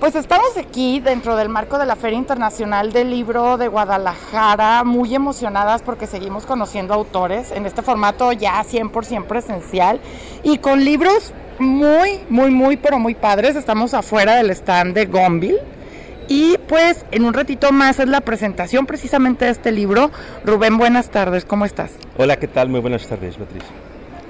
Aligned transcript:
Pues 0.00 0.14
estamos 0.14 0.56
aquí 0.56 0.98
dentro 0.98 1.36
del 1.36 1.50
marco 1.50 1.76
de 1.76 1.84
la 1.84 1.94
Feria 1.94 2.18
Internacional 2.18 2.90
del 2.90 3.10
Libro 3.10 3.58
de 3.58 3.68
Guadalajara, 3.68 4.82
muy 4.82 5.14
emocionadas 5.14 5.82
porque 5.82 6.06
seguimos 6.06 6.46
conociendo 6.46 6.94
autores 6.94 7.50
en 7.50 7.66
este 7.66 7.82
formato 7.82 8.32
ya 8.32 8.64
100% 8.64 9.26
presencial 9.26 10.00
y 10.42 10.56
con 10.56 10.86
libros 10.86 11.34
muy, 11.58 12.20
muy, 12.30 12.50
muy, 12.50 12.78
pero 12.78 12.98
muy 12.98 13.14
padres. 13.14 13.56
Estamos 13.56 13.92
afuera 13.92 14.36
del 14.36 14.48
stand 14.48 14.94
de 14.94 15.04
Gonville. 15.04 15.60
Y 16.28 16.56
pues 16.66 17.04
en 17.10 17.26
un 17.26 17.34
ratito 17.34 17.70
más 17.70 17.98
es 17.98 18.08
la 18.08 18.22
presentación 18.22 18.86
precisamente 18.86 19.44
de 19.44 19.50
este 19.50 19.70
libro. 19.70 20.10
Rubén, 20.46 20.78
buenas 20.78 21.10
tardes, 21.10 21.44
¿cómo 21.44 21.66
estás? 21.66 21.90
Hola, 22.16 22.36
¿qué 22.36 22.48
tal? 22.48 22.70
Muy 22.70 22.80
buenas 22.80 23.06
tardes, 23.06 23.36
Beatriz. 23.36 23.64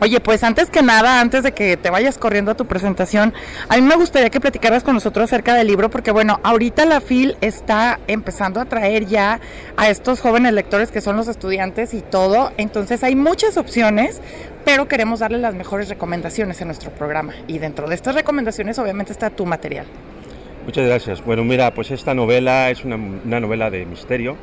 Oye, 0.03 0.19
pues 0.19 0.43
antes 0.45 0.71
que 0.71 0.83
nada, 0.83 1.21
antes 1.21 1.43
de 1.43 1.53
que 1.53 1.77
te 1.77 1.91
vayas 1.91 2.17
corriendo 2.17 2.53
a 2.53 2.55
tu 2.55 2.65
presentación, 2.65 3.35
a 3.69 3.77
mí 3.77 3.83
me 3.83 3.97
gustaría 3.97 4.31
que 4.31 4.41
platicaras 4.41 4.83
con 4.83 4.95
nosotros 4.95 5.25
acerca 5.25 5.55
del 5.55 5.67
libro, 5.67 5.91
porque 5.91 6.11
bueno, 6.11 6.41
ahorita 6.43 6.87
la 6.87 7.03
FIL 7.03 7.37
está 7.43 8.01
empezando 8.07 8.63
a 8.63 8.65
traer 8.65 9.05
ya 9.05 9.41
a 9.77 9.91
estos 9.91 10.21
jóvenes 10.21 10.55
lectores 10.55 10.91
que 10.91 11.03
son 11.03 11.19
los 11.19 11.29
estudiantes 11.29 11.93
y 11.93 12.01
todo, 12.01 12.51
entonces 12.57 13.05
hay 13.05 13.15
muchas 13.15 13.59
opciones, 13.59 14.23
pero 14.65 14.89
queremos 14.89 15.21
darle 15.21 15.37
las 15.37 15.55
mejores 15.55 15.91
recomendaciones 15.91 16.59
en 16.63 16.69
nuestro 16.69 16.91
programa. 16.93 17.35
Y 17.47 17.59
dentro 17.59 17.87
de 17.87 17.95
estas 17.95 18.15
recomendaciones 18.15 18.79
obviamente 18.79 19.13
está 19.13 19.29
tu 19.29 19.45
material. 19.45 19.85
Muchas 20.65 20.87
gracias. 20.87 21.23
Bueno, 21.23 21.45
mira, 21.45 21.75
pues 21.75 21.91
esta 21.91 22.15
novela 22.15 22.71
es 22.71 22.87
una, 22.87 22.97
una 22.97 23.39
novela 23.39 23.71
de 23.71 23.85
misterio 23.85 24.39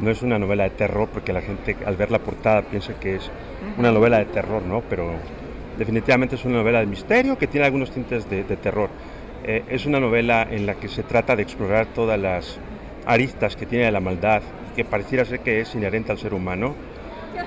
no 0.00 0.10
es 0.10 0.22
una 0.22 0.38
novela 0.38 0.64
de 0.64 0.70
terror 0.70 1.08
porque 1.12 1.32
la 1.32 1.40
gente 1.40 1.76
al 1.84 1.96
ver 1.96 2.10
la 2.10 2.18
portada 2.18 2.62
piensa 2.62 2.94
que 2.94 3.16
es 3.16 3.30
una 3.78 3.92
novela 3.92 4.18
de 4.18 4.26
terror, 4.26 4.62
¿no? 4.62 4.82
Pero 4.88 5.12
definitivamente 5.78 6.36
es 6.36 6.44
una 6.44 6.58
novela 6.58 6.80
de 6.80 6.86
misterio 6.86 7.38
que 7.38 7.46
tiene 7.46 7.66
algunos 7.66 7.90
tintes 7.90 8.28
de, 8.28 8.42
terror. 8.44 8.90
Eh, 9.44 9.64
es 9.68 9.86
una 9.86 10.00
novela 10.00 10.46
en 10.50 10.66
la 10.66 10.74
que 10.74 10.88
se 10.88 11.02
trata 11.02 11.36
de 11.36 11.42
explorar 11.42 11.86
todas 11.86 12.18
las 12.18 12.58
aristas 13.06 13.56
que 13.56 13.66
tiene 13.66 13.90
la 13.90 14.00
maldad, 14.00 14.42
que 14.74 14.84
pareciera 14.84 15.24
ser 15.24 15.40
que 15.40 15.60
es 15.60 15.74
inherente 15.74 16.12
al 16.12 16.18
ser 16.18 16.34
humano. 16.34 16.74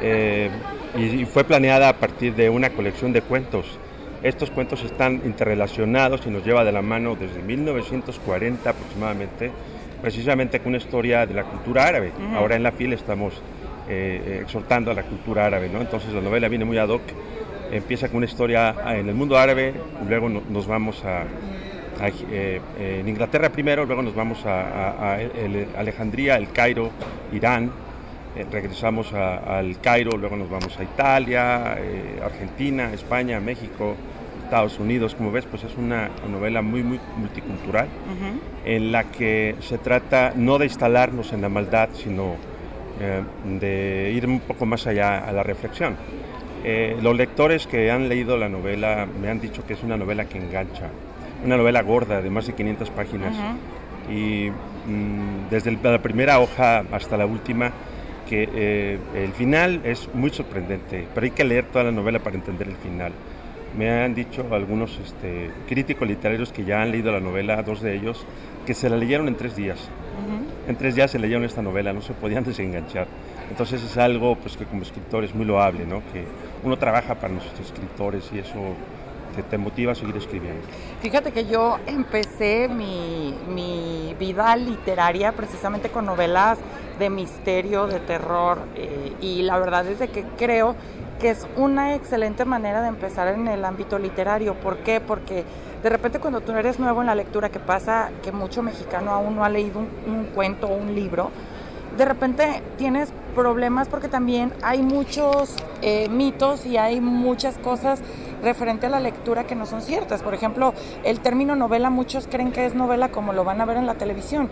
Eh, 0.02 0.50
y, 0.98 1.26
fue 1.26 1.44
planeada 1.44 1.90
a 1.90 1.94
partir 1.94 2.36
de 2.36 2.50
una 2.50 2.70
colección 2.70 3.14
de 3.14 3.22
cuentos. 3.22 3.80
Estos 4.24 4.52
cuentos 4.52 4.84
están 4.84 5.22
interrelacionados 5.26 6.26
y 6.26 6.30
nos 6.30 6.44
lleva 6.44 6.64
de 6.64 6.72
la 6.72 6.82
mano 6.82 7.16
desde 7.16 7.42
1940 7.42 8.70
aproximadamente 8.70 9.52
precisamente 10.02 10.60
con 10.60 10.70
una 10.70 10.78
historia 10.78 11.26
de 11.26 11.34
la 11.34 11.44
cultura 11.44 11.86
árabe. 11.86 12.12
Ahora 12.36 12.56
en 12.56 12.64
la 12.64 12.72
FIL 12.72 12.94
estamos 12.94 13.34
eh, 13.90 14.22
eh, 14.26 14.40
exhortando 14.42 14.92
a 14.92 14.94
la 14.94 15.04
cultura 15.04 15.46
árabe, 15.46 15.70
¿no? 15.70 15.80
Entonces 15.80 16.14
la 16.14 16.22
novela 16.22 16.48
viene 16.50 16.66
muy 16.66 16.78
ad 16.78 16.90
hoc, 16.90 17.04
empieza 17.72 18.08
con 18.08 18.18
una 18.18 18.26
historia 18.26 18.76
en 18.96 19.08
el 19.08 19.16
mundo 19.16 19.38
árabe, 19.38 19.74
luego 20.08 20.28
nos 20.28 20.68
vamos 20.68 21.04
a, 21.06 21.24
eh, 22.30 22.60
en 22.80 23.08
Inglaterra 23.08 23.50
primero, 23.50 23.86
luego 23.86 24.02
nos 24.02 24.14
vamos 24.14 24.46
a, 24.46 25.18
Alejandría, 25.78 26.36
el 26.36 26.52
Cairo, 26.52 26.92
Irán, 27.32 27.72
regresamos 28.52 29.14
al 29.14 29.80
Cairo, 29.80 30.18
luego 30.18 30.36
nos 30.36 30.50
vamos 30.50 30.78
a 30.78 30.84
Italia, 30.84 31.78
Argentina, 32.24 32.92
España, 32.94 33.40
México, 33.40 33.96
Estados 34.48 34.80
Unidos. 34.80 35.14
Como 35.14 35.32
ves, 35.32 35.46
pues 35.46 35.64
es 35.64 35.76
una 35.78 36.10
novela 36.30 36.62
muy, 36.62 36.82
muy 36.82 37.00
multicultural, 37.18 37.88
en 38.66 38.92
la 38.92 39.04
que 39.04 39.56
se 39.60 39.78
trata 39.78 40.34
no 40.36 40.58
de 40.58 40.66
instalarnos 40.66 41.34
en 41.34 41.42
la 41.42 41.50
maldad, 41.50 41.90
sino 41.94 42.36
eh, 43.02 43.22
de 43.60 44.12
ir 44.16 44.26
un 44.26 44.40
poco 44.40 44.66
más 44.66 44.88
allá 44.88 45.20
a 45.20 45.32
la 45.34 45.44
reflexión. 45.44 45.96
Eh, 46.64 46.98
los 47.02 47.16
lectores 47.16 47.68
que 47.68 47.92
han 47.92 48.10
leído 48.10 48.38
la 48.38 48.50
novela 48.50 49.06
me 49.22 49.30
han 49.30 49.40
dicho 49.40 49.66
que 49.66 49.74
es 49.74 49.84
una 49.84 49.98
novela 49.98 50.26
que 50.26 50.38
engancha, 50.38 50.90
una 51.46 51.58
novela 51.58 51.82
gorda 51.82 52.22
de 52.22 52.30
más 52.30 52.48
de 52.48 52.54
500 52.54 52.90
páginas 52.90 53.36
y 54.10 54.50
mm, 54.50 55.50
desde 55.50 55.72
la 55.72 56.02
primera 56.02 56.40
hoja 56.40 56.84
hasta 56.92 57.18
la 57.18 57.26
última 57.26 57.72
que 58.28 58.50
eh, 58.54 59.00
el 59.16 59.32
final 59.34 59.82
es 59.84 60.10
muy 60.14 60.30
sorprendente, 60.32 61.08
pero 61.14 61.26
hay 61.26 61.32
que 61.32 61.44
leer 61.44 61.66
toda 61.66 61.86
la 61.86 61.92
novela 61.92 62.20
para 62.20 62.36
entender 62.36 62.68
el 62.68 62.76
final. 62.78 63.14
Me 63.78 64.04
han 64.04 64.16
dicho 64.16 64.44
algunos 64.52 65.00
este, 65.04 65.52
críticos 65.68 66.08
literarios 66.08 66.52
que 66.52 66.66
ya 66.66 66.82
han 66.82 66.92
leído 66.92 67.12
la 67.12 67.20
novela, 67.20 67.62
dos 67.62 67.82
de 67.82 67.96
ellos, 67.96 68.26
que 68.66 68.74
se 68.74 68.90
la 68.90 68.98
leyeron 68.98 69.28
en 69.28 69.36
tres 69.36 69.56
días. 69.56 69.80
En 70.68 70.76
tres 70.76 70.96
días 70.96 71.12
se 71.12 71.20
leyeron 71.20 71.46
esta 71.46 71.62
novela, 71.62 71.94
no 71.94 72.02
se 72.02 72.14
podían 72.14 72.44
desenganchar. 72.46 73.08
Entonces 73.50 73.84
es 73.84 73.98
algo 73.98 74.36
pues, 74.36 74.58
que 74.58 74.66
como 74.66 74.82
escritor 74.82 75.24
es 75.24 75.34
muy 75.36 75.46
loable, 75.46 75.86
¿no? 75.86 76.00
que 76.12 76.26
uno 76.64 76.78
trabaja 76.78 77.16
para 77.16 77.34
nuestros 77.34 77.60
escritores 77.60 78.30
y 78.34 78.40
eso 78.40 78.76
te, 79.36 79.44
te 79.44 79.58
motiva 79.60 79.92
a 79.92 79.96
seguir 79.96 80.18
escribiendo. 80.18 80.62
Fíjate 81.02 81.32
que 81.32 81.46
yo 81.46 81.78
empecé 81.86 82.68
mi, 82.68 83.36
mi 83.48 84.16
vida 84.20 84.56
literaria 84.56 85.32
precisamente 85.34 85.90
con 85.90 86.06
novelas 86.06 86.58
de 86.98 87.10
misterio, 87.10 87.86
de 87.88 88.00
terror, 88.00 88.60
eh, 88.76 89.14
y 89.22 89.44
la 89.44 89.60
verdad 89.60 89.88
es 89.88 90.00
de 90.00 90.08
que 90.08 90.24
creo 90.38 90.76
que 91.20 91.30
es 91.30 91.48
una 91.56 91.96
excelente 91.96 92.46
manera 92.46 92.82
de 92.82 92.90
empezar 92.90 93.28
en 93.28 93.48
el 93.48 93.66
ámbito 93.66 94.00
literario. 94.00 94.54
¿Por 94.56 94.78
qué? 94.78 95.02
Porque 95.02 95.44
de 95.84 95.90
repente 95.90 96.20
cuando 96.20 96.42
tú 96.42 96.52
eres 96.54 96.80
nuevo 96.80 97.02
en 97.02 97.08
la 97.08 97.16
lectura, 97.16 97.50
que 97.50 97.60
pasa 97.60 98.10
que 98.24 98.32
mucho 98.32 98.62
mexicano 98.64 99.12
aún 99.12 99.36
no 99.36 99.44
ha 99.44 99.50
leído 99.50 99.80
un, 99.80 100.26
cuento 100.34 100.68
o 100.68 100.76
un 100.76 100.96
libro, 100.96 101.32
de 101.98 102.06
repente 102.06 102.62
tienes 102.78 103.12
problemas 103.34 103.88
porque 103.88 104.08
también 104.08 104.54
hay 104.62 104.84
muchos 104.84 105.56
eh, 105.82 106.10
mitos 106.10 106.66
y 106.66 106.78
hay 106.78 107.02
muchas 107.02 107.58
cosas 107.58 108.02
referente 108.44 108.86
a 108.86 108.90
la 108.90 109.00
lectura 109.00 109.46
que 109.46 109.56
no 109.56 109.66
son 109.66 109.82
ciertas. 109.82 110.22
Por 110.22 110.36
ejemplo, 110.36 110.74
el 111.04 111.20
término 111.20 111.56
novela, 111.56 111.90
muchos 111.90 112.28
creen 112.28 112.52
que 112.52 112.66
es 112.66 112.76
novela 112.76 113.10
como 113.10 113.34
lo 113.34 113.44
van 113.44 113.62
a 113.62 113.66
ver 113.66 113.78
en 113.78 113.88
la 113.88 113.96
televisión 113.96 114.50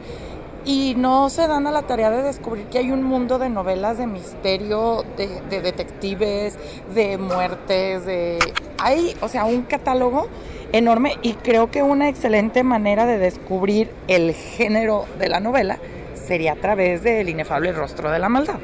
y 0.65 0.95
no 0.97 1.29
se 1.29 1.47
dan 1.47 1.67
a 1.67 1.71
la 1.71 1.83
tarea 1.83 2.09
de 2.09 2.23
descubrir 2.23 2.65
que 2.65 2.79
hay 2.79 2.91
un 2.91 3.03
mundo 3.03 3.37
de 3.37 3.49
novelas 3.49 3.99
de 3.99 4.07
misterio, 4.07 5.05
de, 5.15 5.61
detectives, 5.61 6.57
de 6.93 7.17
muertes, 7.17 8.05
de... 8.05 8.39
Hay, 8.79 9.15
o 9.21 9.27
sea, 9.27 9.45
un 9.45 9.61
catálogo 9.61 10.27
enorme 10.71 11.13
y 11.21 11.33
creo 11.33 11.69
que 11.69 11.83
una 11.83 12.09
excelente 12.09 12.63
manera 12.63 13.05
de 13.05 13.19
descubrir 13.19 13.89
el 14.07 14.33
género 14.33 15.05
de 15.19 15.29
la 15.29 15.39
novela 15.39 15.77
sería 16.15 16.53
a 16.53 16.55
través 16.55 17.03
del 17.03 17.29
inefable 17.29 17.71
rostro 17.71 18.09
de 18.09 18.19
la 18.19 18.29
maldad. 18.29 18.57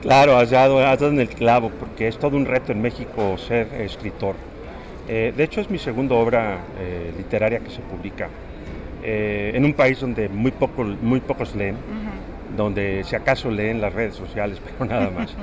Claro, 0.00 0.36
has 0.36 0.50
dado, 0.50 0.80
en 0.80 1.20
el 1.20 1.28
clavo, 1.28 1.70
porque 1.70 2.08
es 2.08 2.18
todo 2.18 2.36
un 2.36 2.46
reto 2.46 2.72
en 2.72 2.80
México 2.80 3.36
ser 3.38 3.68
escritor. 3.74 4.34
Eh, 5.06 5.32
de 5.36 5.44
hecho, 5.44 5.60
es 5.60 5.70
mi 5.70 5.78
segunda 5.78 6.16
obra 6.16 6.58
eh, 6.80 7.12
literaria 7.16 7.60
que 7.60 7.70
se 7.70 7.80
publica. 7.82 8.28
Eh, 9.02 9.50
en 9.54 9.64
un 9.64 9.72
país 9.72 10.00
donde 10.00 10.28
muy, 10.28 10.52
poco, 10.52 10.84
muy 10.84 11.20
pocos 11.20 11.56
leen, 11.56 11.76
donde 12.56 13.02
si 13.04 13.16
acaso 13.16 13.50
leen 13.50 13.80
las 13.80 13.92
redes 13.92 14.14
sociales, 14.14 14.60
pero 14.78 14.90
nada 14.90 15.10
más. 15.10 15.34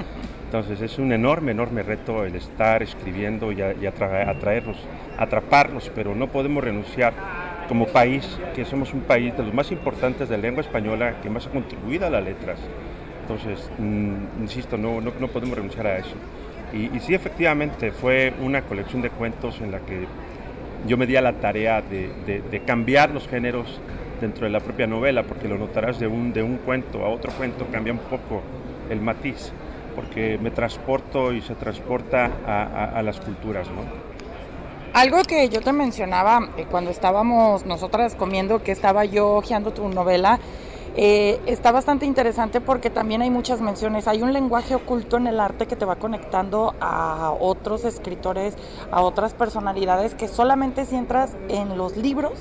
Entonces 0.45 0.81
es 0.81 0.97
un 0.97 1.11
enorme, 1.11 1.51
enorme 1.51 1.83
reto 1.83 2.25
el 2.25 2.35
estar 2.35 2.81
escribiendo 2.81 3.51
y, 3.51 3.61
atraerlos, 3.61 4.77
atraparlos, 5.17 5.91
pero 5.93 6.15
no 6.15 6.27
podemos 6.27 6.63
renunciar 6.63 7.13
como 7.67 7.85
país, 7.85 8.39
que 8.55 8.65
somos 8.65 8.93
un 8.93 9.01
país 9.01 9.35
de 9.37 9.43
los 9.43 9.53
más 9.53 9.71
importantes 9.71 10.27
de 10.27 10.37
lengua 10.37 10.61
española, 10.61 11.21
que 11.21 11.29
más 11.29 11.45
ha 11.45 11.51
contribuido 11.51 12.07
a 12.07 12.09
las 12.09 12.23
letras. 12.23 12.59
Entonces, 13.21 13.69
mm, 13.77 14.41
insisto, 14.41 14.75
no, 14.75 15.01
no, 15.01 15.27
podemos 15.27 15.55
renunciar 15.55 15.85
a 15.85 15.97
eso. 15.99 16.15
Y, 16.73 16.95
y 16.95 16.99
sí, 16.99 17.13
efectivamente, 17.13 17.91
fue 17.91 18.33
una 18.41 18.63
colección 18.63 19.03
de 19.03 19.11
cuentos 19.11 19.61
en 19.61 19.71
la 19.71 19.79
que 19.81 20.07
yo 20.85 20.97
me 20.97 21.05
di 21.05 21.15
a 21.15 21.21
la 21.21 21.33
tarea 21.33 21.81
de, 21.81 22.61
cambiar 22.65 23.11
los 23.11 23.27
géneros 23.27 23.79
dentro 24.21 24.45
de 24.45 24.51
la 24.51 24.59
propia 24.59 24.87
novela, 24.87 25.23
porque 25.23 25.47
lo 25.47 25.57
notarás 25.57 25.99
de 25.99 26.07
un, 26.07 26.33
de 26.33 26.43
un 26.43 26.57
cuento 26.57 27.05
a 27.05 27.09
otro 27.09 27.31
cuento, 27.33 27.67
cambia 27.71 27.93
un 27.93 27.99
poco 27.99 28.41
el 28.89 29.01
matiz, 29.01 29.51
porque 29.95 30.37
me 30.41 30.51
transporto 30.51 31.33
y 31.33 31.41
se 31.41 31.55
transporta 31.55 32.31
a, 32.95 33.01
las 33.01 33.19
culturas. 33.19 33.67
¿no? 33.67 33.83
Algo 34.93 35.21
que 35.23 35.49
yo 35.49 35.61
te 35.61 35.71
mencionaba 35.71 36.49
eh, 36.57 36.65
cuando 36.69 36.91
estábamos 36.91 37.65
nosotras 37.65 38.15
comiendo, 38.15 38.63
que 38.63 38.71
estaba 38.71 39.05
yo 39.05 39.35
hojeando 39.35 39.71
tu 39.71 39.87
novela, 39.87 40.39
eh, 40.95 41.39
está 41.45 41.71
bastante 41.71 42.05
interesante 42.05 42.61
porque 42.61 42.89
también 42.89 43.21
hay 43.21 43.29
muchas 43.29 43.61
menciones. 43.61 44.07
Hay 44.07 44.21
un 44.21 44.33
lenguaje 44.33 44.75
oculto 44.75 45.17
en 45.17 45.27
el 45.27 45.39
arte 45.39 45.65
que 45.65 45.75
te 45.75 45.85
va 45.85 45.97
conectando 45.97 46.75
a 46.81 47.33
otros 47.39 47.85
escritores, 47.85 48.55
a 48.91 49.01
otras 49.01 49.33
personalidades 49.33 50.15
que 50.15 50.27
solamente 50.27 50.85
si 50.85 50.95
entras 50.95 51.35
en 51.47 51.77
los 51.77 51.97
libros 51.97 52.33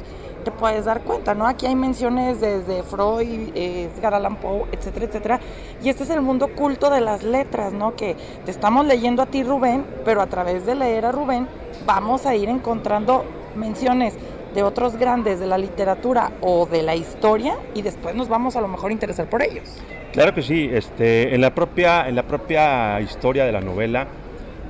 te 0.44 0.50
puedes 0.52 0.84
dar 0.84 1.02
cuenta, 1.02 1.34
¿no? 1.34 1.46
Aquí 1.46 1.66
hay 1.66 1.74
menciones 1.74 2.40
desde 2.40 2.82
Freud, 2.82 3.50
eh, 3.54 3.90
Edgar 3.94 4.14
Allan 4.14 4.36
Poe, 4.36 4.64
etcétera, 4.72 5.06
etcétera. 5.06 5.40
Y 5.82 5.88
este 5.88 6.04
es 6.04 6.10
el 6.10 6.22
mundo 6.22 6.46
oculto 6.46 6.90
de 6.90 7.00
las 7.00 7.22
letras, 7.22 7.72
¿no? 7.72 7.96
Que 7.96 8.16
te 8.44 8.50
estamos 8.50 8.86
leyendo 8.86 9.22
a 9.22 9.26
ti, 9.26 9.42
Rubén, 9.42 9.84
pero 10.04 10.22
a 10.22 10.26
través 10.26 10.64
de 10.64 10.74
leer 10.74 11.06
a 11.06 11.12
Rubén 11.12 11.48
vamos 11.86 12.24
a 12.24 12.34
ir 12.34 12.48
encontrando 12.48 13.24
menciones 13.56 14.14
de 14.54 14.62
otros 14.62 14.96
grandes 14.96 15.40
de 15.40 15.46
la 15.46 15.58
literatura 15.58 16.32
o 16.40 16.66
de 16.66 16.82
la 16.82 16.94
historia 16.94 17.56
y 17.74 17.82
después 17.82 18.14
nos 18.14 18.28
vamos 18.28 18.56
a 18.56 18.60
lo 18.60 18.68
mejor 18.68 18.90
a 18.90 18.92
interesar 18.92 19.28
por 19.28 19.42
ellos. 19.42 19.82
Claro 20.12 20.34
que 20.34 20.42
sí, 20.42 20.68
este, 20.72 21.34
en, 21.34 21.40
la 21.40 21.54
propia, 21.54 22.08
en 22.08 22.16
la 22.16 22.22
propia 22.22 23.00
historia 23.00 23.44
de 23.44 23.52
la 23.52 23.60
novela 23.60 24.06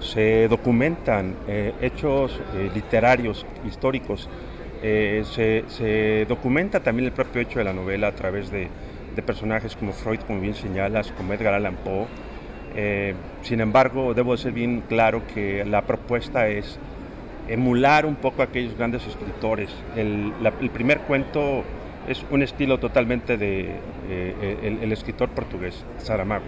se 0.00 0.48
documentan 0.48 1.36
eh, 1.48 1.74
hechos 1.80 2.40
eh, 2.54 2.70
literarios, 2.74 3.46
históricos, 3.66 4.28
Eh, 4.82 5.24
se, 5.24 6.24
documenta 6.28 6.80
también 6.80 7.06
el 7.06 7.12
propio 7.12 7.40
hecho 7.40 7.58
de 7.58 7.64
la 7.64 7.72
novela 7.72 8.08
a 8.08 8.12
través 8.12 8.50
de, 8.50 8.68
personajes 9.26 9.74
como 9.74 9.92
Freud, 9.92 10.20
como 10.20 10.40
bien 10.40 10.54
señalas, 10.54 11.10
como 11.10 11.32
Edgar 11.32 11.52
Allan 11.54 11.74
Poe. 11.74 12.06
Eh, 12.76 13.14
sin 13.42 13.60
embargo, 13.60 14.14
debo 14.14 14.36
ser 14.36 14.52
bien 14.52 14.84
claro 14.88 15.22
que 15.34 15.64
la 15.64 15.82
propuesta 15.82 16.46
es 16.46 16.78
emular 17.48 18.06
un 18.06 18.16
poco 18.16 18.42
a 18.42 18.46
aquellos 18.46 18.76
grandes 18.76 19.06
escritores. 19.06 19.70
El, 19.96 20.32
primer 20.72 21.00
cuento 21.00 21.64
es 22.06 22.24
un 22.30 22.42
estilo 22.42 22.78
totalmente 22.78 23.36
de 23.36 23.70
eh, 24.08 24.78
el, 24.82 24.92
escritor 24.92 25.30
portugués, 25.30 25.84
Saramago. 25.98 26.46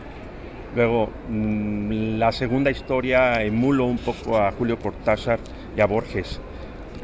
Luego, 0.76 1.10
mm, 1.28 2.18
la 2.18 2.32
segunda 2.32 2.70
historia 2.70 3.42
emulo 3.42 3.86
un 3.86 3.98
poco 3.98 4.38
a 4.38 4.52
Julio 4.52 4.78
Cortázar 4.78 5.40
y 5.76 5.80
a 5.80 5.86
Borges 5.86 6.40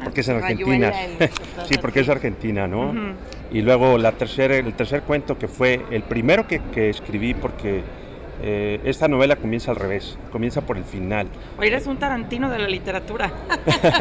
porque 0.03 0.21
es 0.21 0.29
en 0.29 0.37
Argentina. 0.37 0.93
sí, 1.65 1.75
porque 1.81 2.01
es 2.01 2.09
Argentina, 2.09 2.67
¿no? 2.67 2.93
Y 3.51 3.61
luego 3.61 3.97
la 3.97 4.11
tercera, 4.11 4.55
el 4.55 4.73
tercer 4.73 5.01
cuento 5.01 5.37
que 5.37 5.47
fue 5.47 5.81
el 5.91 6.03
primero 6.03 6.47
que, 6.47 6.59
que 6.73 6.89
escribí 6.89 7.33
porque 7.33 7.81
eh, 8.41 8.79
esta 8.83 9.07
novela 9.07 9.35
comienza 9.35 9.71
al 9.71 9.77
revés, 9.77 10.17
comienza 10.31 10.61
por 10.61 10.77
el 10.77 10.83
final. 10.83 11.27
O 11.57 11.63
eres 11.63 11.87
un 11.87 11.97
tarantino 11.97 12.49
de 12.49 12.59
la 12.59 12.67
literatura. 12.67 13.31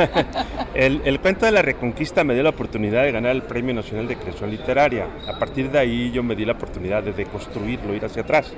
el, 0.75 1.01
el, 1.05 1.21
cuento 1.21 1.47
de 1.47 1.53
la 1.53 1.63
Reconquista 1.63 2.25
me 2.25 2.35
dio 2.35 2.43
la 2.43 2.51
oportunidad 2.51 3.05
de 3.05 3.13
ganar 3.13 3.33
el 3.35 3.43
Premio 3.43 3.75
Nacional 3.75 4.09
de 4.09 4.17
Creación 4.17 4.51
Literaria. 4.51 5.07
A 5.27 5.39
partir 5.39 5.71
de 5.71 5.79
ahí 5.79 6.11
yo 6.11 6.23
me 6.23 6.35
di 6.35 6.45
la 6.45 6.53
oportunidad 6.53 7.03
de 7.03 7.13
deconstruirlo, 7.13 7.95
ir 7.95 8.05
hacia 8.05 8.23
atrás. 8.23 8.53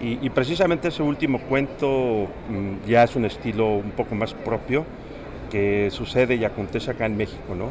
Y, 0.00 0.18
y 0.20 0.30
precisamente 0.30 0.88
ese 0.88 1.02
último 1.02 1.40
cuento 1.42 2.28
mm, 2.48 2.88
ya 2.88 3.04
es 3.04 3.14
un 3.14 3.24
estilo 3.24 3.76
un 3.76 3.92
poco 3.92 4.16
más 4.16 4.34
propio 4.34 4.84
que 5.50 5.90
sucede 5.90 6.34
y 6.34 6.44
acontece 6.44 6.90
acá 6.90 7.06
en 7.06 7.16
México, 7.16 7.54
¿no? 7.54 7.68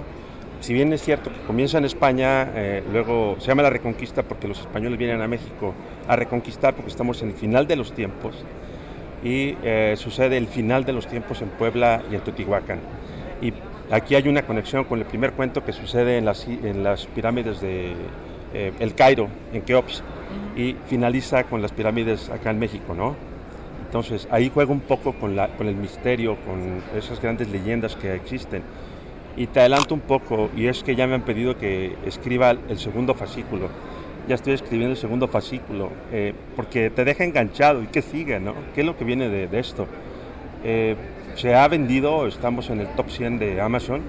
Si 0.62 0.76
bien 0.76 0.94
es 0.94 1.02
cierto 1.02 1.32
que 1.32 1.40
comienza 1.48 1.80
en 1.80 1.86
España, 1.86 2.52
eh, 2.56 2.84
luego 2.92 3.36
se 3.40 3.48
llama 3.48 3.64
la 3.64 3.72
Reconquista 3.72 4.22
porque 4.22 4.48
los 4.48 4.60
españoles 4.60 5.00
vienen 5.00 5.20
a 5.20 5.28
México 5.28 5.74
a 6.08 6.16
reconquistar 6.16 6.76
porque 6.76 6.92
estamos 6.92 7.20
en 7.24 7.30
el 7.30 7.34
final 7.34 7.66
de 7.66 7.76
los 7.76 7.94
tiempos 7.94 8.36
y 9.24 9.58
eh, 9.64 9.96
sucede 9.98 10.38
el 10.38 10.46
final 10.46 10.86
de 10.86 10.94
los 10.94 11.08
tiempos 11.08 11.42
en 11.42 11.50
Puebla 11.50 12.04
y 12.12 12.16
en 12.16 12.22
Teotihuacán. 12.22 12.80
Y 13.42 13.54
aquí 13.90 14.14
hay 14.14 14.28
una 14.28 14.44
conexión 14.44 14.84
con 14.84 15.00
el 15.00 15.06
primer 15.06 15.34
cuento 15.34 15.66
que 15.66 15.74
sucede 15.74 16.20
en 16.20 16.26
las, 16.26 16.46
pirámides 17.16 17.60
de 17.60 17.94
eh, 18.54 18.72
El 18.80 18.94
Cairo, 18.94 19.30
en 19.54 19.64
Keops, 19.64 20.04
y 20.56 20.76
finaliza 20.86 21.44
con 21.46 21.64
las 21.64 21.72
pirámides 21.72 22.30
acá 22.30 22.52
en 22.52 22.60
México, 22.60 22.94
¿no? 22.94 23.16
Entonces 23.88 24.28
ahí 24.30 24.52
juego 24.54 24.74
un 24.74 24.82
poco 24.82 25.14
con 25.14 25.40
el 25.40 25.76
misterio, 25.76 26.38
con 26.46 26.84
esas 26.96 27.20
grandes 27.20 27.50
leyendas 27.50 27.96
que 27.96 28.14
existen. 28.14 28.62
Y 29.38 29.48
te 29.48 29.62
adelanto 29.62 29.94
un 29.94 30.02
poco, 30.02 30.50
y 30.56 30.68
es 30.68 30.84
que 30.84 30.96
ya 30.96 31.08
me 31.08 31.16
han 31.16 31.22
pedido 31.22 31.58
que 31.58 31.96
escriba 32.06 32.52
el 32.52 32.78
segundo 32.78 33.14
fascículo. 33.14 33.70
Ya 34.28 34.36
estoy 34.36 34.54
escribiendo 34.54 34.92
el 34.92 34.98
segundo 34.98 35.28
fascículo, 35.28 35.90
eh, 36.12 36.34
porque 36.56 36.90
te 36.90 37.06
deja 37.06 37.24
enganchado 37.24 37.82
y 37.82 37.88
que 37.88 38.02
sigue, 38.02 38.40
¿no? 38.40 38.54
¿Qué 38.76 38.82
es 38.82 38.86
lo 38.86 38.98
que 38.98 39.06
viene 39.06 39.30
de, 39.30 39.60
esto? 39.60 39.88
Eh, 40.64 40.96
se 41.36 41.56
ha 41.56 41.68
vendido, 41.68 42.28
estamos 42.28 42.70
en 42.70 42.82
el 42.82 42.88
top 42.90 43.10
100 43.10 43.40
de 43.40 43.62
Amazon. 43.62 44.02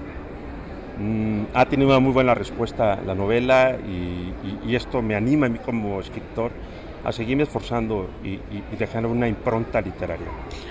Mm, 0.99 1.45
ha 1.53 1.65
tenido 1.65 1.89
una 1.89 1.99
muy 1.99 2.11
buena 2.11 2.35
respuesta 2.35 2.99
la 3.03 3.15
novela 3.15 3.77
y, 3.87 4.69
y 4.69 4.75
esto 4.75 5.01
me 5.01 5.15
anima 5.15 5.47
a 5.47 5.49
mí 5.49 5.57
como 5.57 5.99
escritor 5.99 6.51
a 7.03 7.11
seguirme 7.11 7.43
esforzando 7.43 8.09
y, 8.23 8.39
dejar 8.77 9.05
una 9.05 9.27
impronta 9.27 9.81
literaria. 9.81 10.27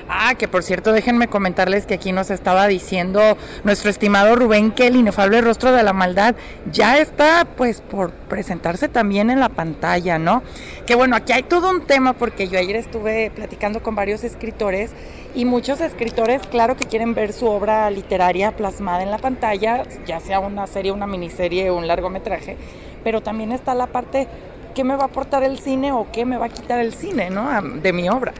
Ah, 0.08 0.34
que 0.34 0.48
por 0.48 0.62
cierto, 0.62 0.92
déjenme 0.92 1.28
comentarles 1.28 1.86
que 1.86 1.94
aquí 1.94 2.12
nos 2.12 2.30
estaba 2.30 2.66
diciendo 2.66 3.36
nuestro 3.64 3.90
estimado 3.90 4.34
Rubén 4.34 4.70
que 4.72 4.86
el 4.86 4.96
inefable 4.96 5.40
rostro 5.40 5.72
de 5.72 5.82
la 5.82 5.92
maldad 5.92 6.34
ya 6.70 6.98
está 6.98 7.46
pues 7.56 7.80
por 7.80 8.12
presentarse 8.12 8.88
también 8.88 9.30
en 9.30 9.40
la 9.40 9.50
pantalla, 9.50 10.18
¿no? 10.18 10.42
Que 10.86 10.94
bueno, 10.94 11.16
aquí 11.16 11.32
hay 11.32 11.42
todo 11.42 11.70
un 11.70 11.86
tema 11.86 12.14
porque 12.14 12.48
yo 12.48 12.58
ayer 12.58 12.76
estuve 12.76 13.30
platicando 13.30 13.82
con 13.82 13.94
varios 13.94 14.24
escritores 14.24 14.90
y 15.34 15.44
muchos 15.44 15.80
escritores, 15.80 16.42
claro 16.46 16.76
que 16.76 16.86
quieren 16.86 17.14
ver 17.14 17.32
su 17.32 17.46
obra 17.46 17.90
literaria 17.90 18.52
plasmada 18.52 19.02
en 19.02 19.10
la 19.10 19.18
pantalla, 19.18 19.84
ya 20.06 20.20
sea 20.20 20.40
una 20.40 20.66
serie, 20.66 20.92
una 20.92 21.06
miniserie 21.06 21.70
o 21.70 21.76
un 21.76 21.86
largometraje, 21.86 22.56
pero 23.02 23.22
también 23.22 23.52
está 23.52 23.74
la 23.74 23.86
parte 23.86 24.28
qué 24.72 24.84
me 24.84 24.96
va 24.96 25.04
a 25.04 25.06
aportar 25.06 25.42
el 25.42 25.58
cine 25.58 25.92
o 25.92 26.06
qué 26.12 26.24
me 26.24 26.36
va 26.36 26.46
a 26.46 26.48
quitar 26.48 26.80
el 26.80 26.92
cine 26.92 27.30
¿no? 27.30 27.60
de 27.60 27.92
mi 27.92 28.08
obra. 28.08 28.32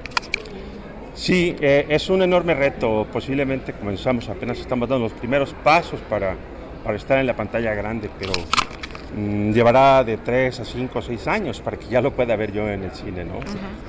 Sí, 1.14 1.54
eh, 1.60 1.86
es 1.88 2.08
un 2.08 2.22
enorme 2.22 2.54
reto. 2.54 3.06
Posiblemente 3.12 3.72
comenzamos, 3.74 4.28
apenas 4.28 4.58
estamos 4.58 4.88
dando 4.88 5.04
los 5.04 5.12
primeros 5.12 5.54
pasos 5.62 6.00
para, 6.08 6.34
para 6.82 6.96
estar 6.96 7.18
en 7.18 7.26
la 7.26 7.36
pantalla 7.36 7.74
grande, 7.74 8.08
pero 8.18 8.32
mm, 9.16 9.52
llevará 9.52 10.02
de 10.04 10.16
3 10.16 10.60
a 10.60 10.64
5 10.64 10.98
o 10.98 11.02
6 11.02 11.26
años 11.28 11.60
para 11.60 11.76
que 11.76 11.86
ya 11.86 12.00
lo 12.00 12.12
pueda 12.12 12.34
ver 12.34 12.52
yo 12.52 12.68
en 12.68 12.84
el 12.84 12.92
cine. 12.92 13.24
¿no? 13.24 13.40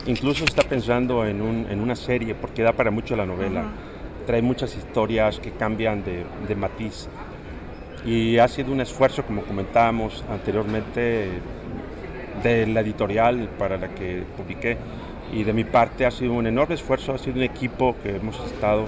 Incluso 0.06 0.44
está 0.44 0.64
pensando 0.64 1.26
en, 1.26 1.42
un, 1.42 1.66
en, 1.70 1.80
una 1.80 1.96
serie, 1.96 2.36
porque 2.36 2.62
da 2.62 2.74
para 2.74 2.92
mucho 2.92 3.16
la 3.16 3.26
novela. 3.26 3.64
Trae 4.28 4.42
muchas 4.42 4.76
historias 4.76 5.40
que 5.40 5.52
cambian 5.52 6.04
de, 6.04 6.26
de 6.48 6.56
matiz. 6.56 7.08
Y 8.06 8.38
ha 8.38 8.50
sido 8.50 8.74
un 8.74 8.82
esfuerzo, 8.82 9.24
como 9.24 9.44
comentábamos 9.44 10.26
anteriormente, 10.30 11.30
de 12.42 12.66
la 12.68 12.82
editorial 12.82 13.50
para 13.58 13.78
la 13.78 13.90
que 13.90 14.24
publiqué 14.38 14.78
y 15.32 15.44
de 15.44 15.54
mi 15.54 15.64
parte 15.64 16.06
ha 16.06 16.12
sido 16.12 16.34
un 16.34 16.48
enorme 16.48 16.76
esfuerzo, 16.76 17.14
ha 17.14 17.18
sido 17.18 17.38
un 17.38 17.44
equipo 17.44 17.96
que 18.04 18.16
hemos 18.16 18.40
estado 18.46 18.88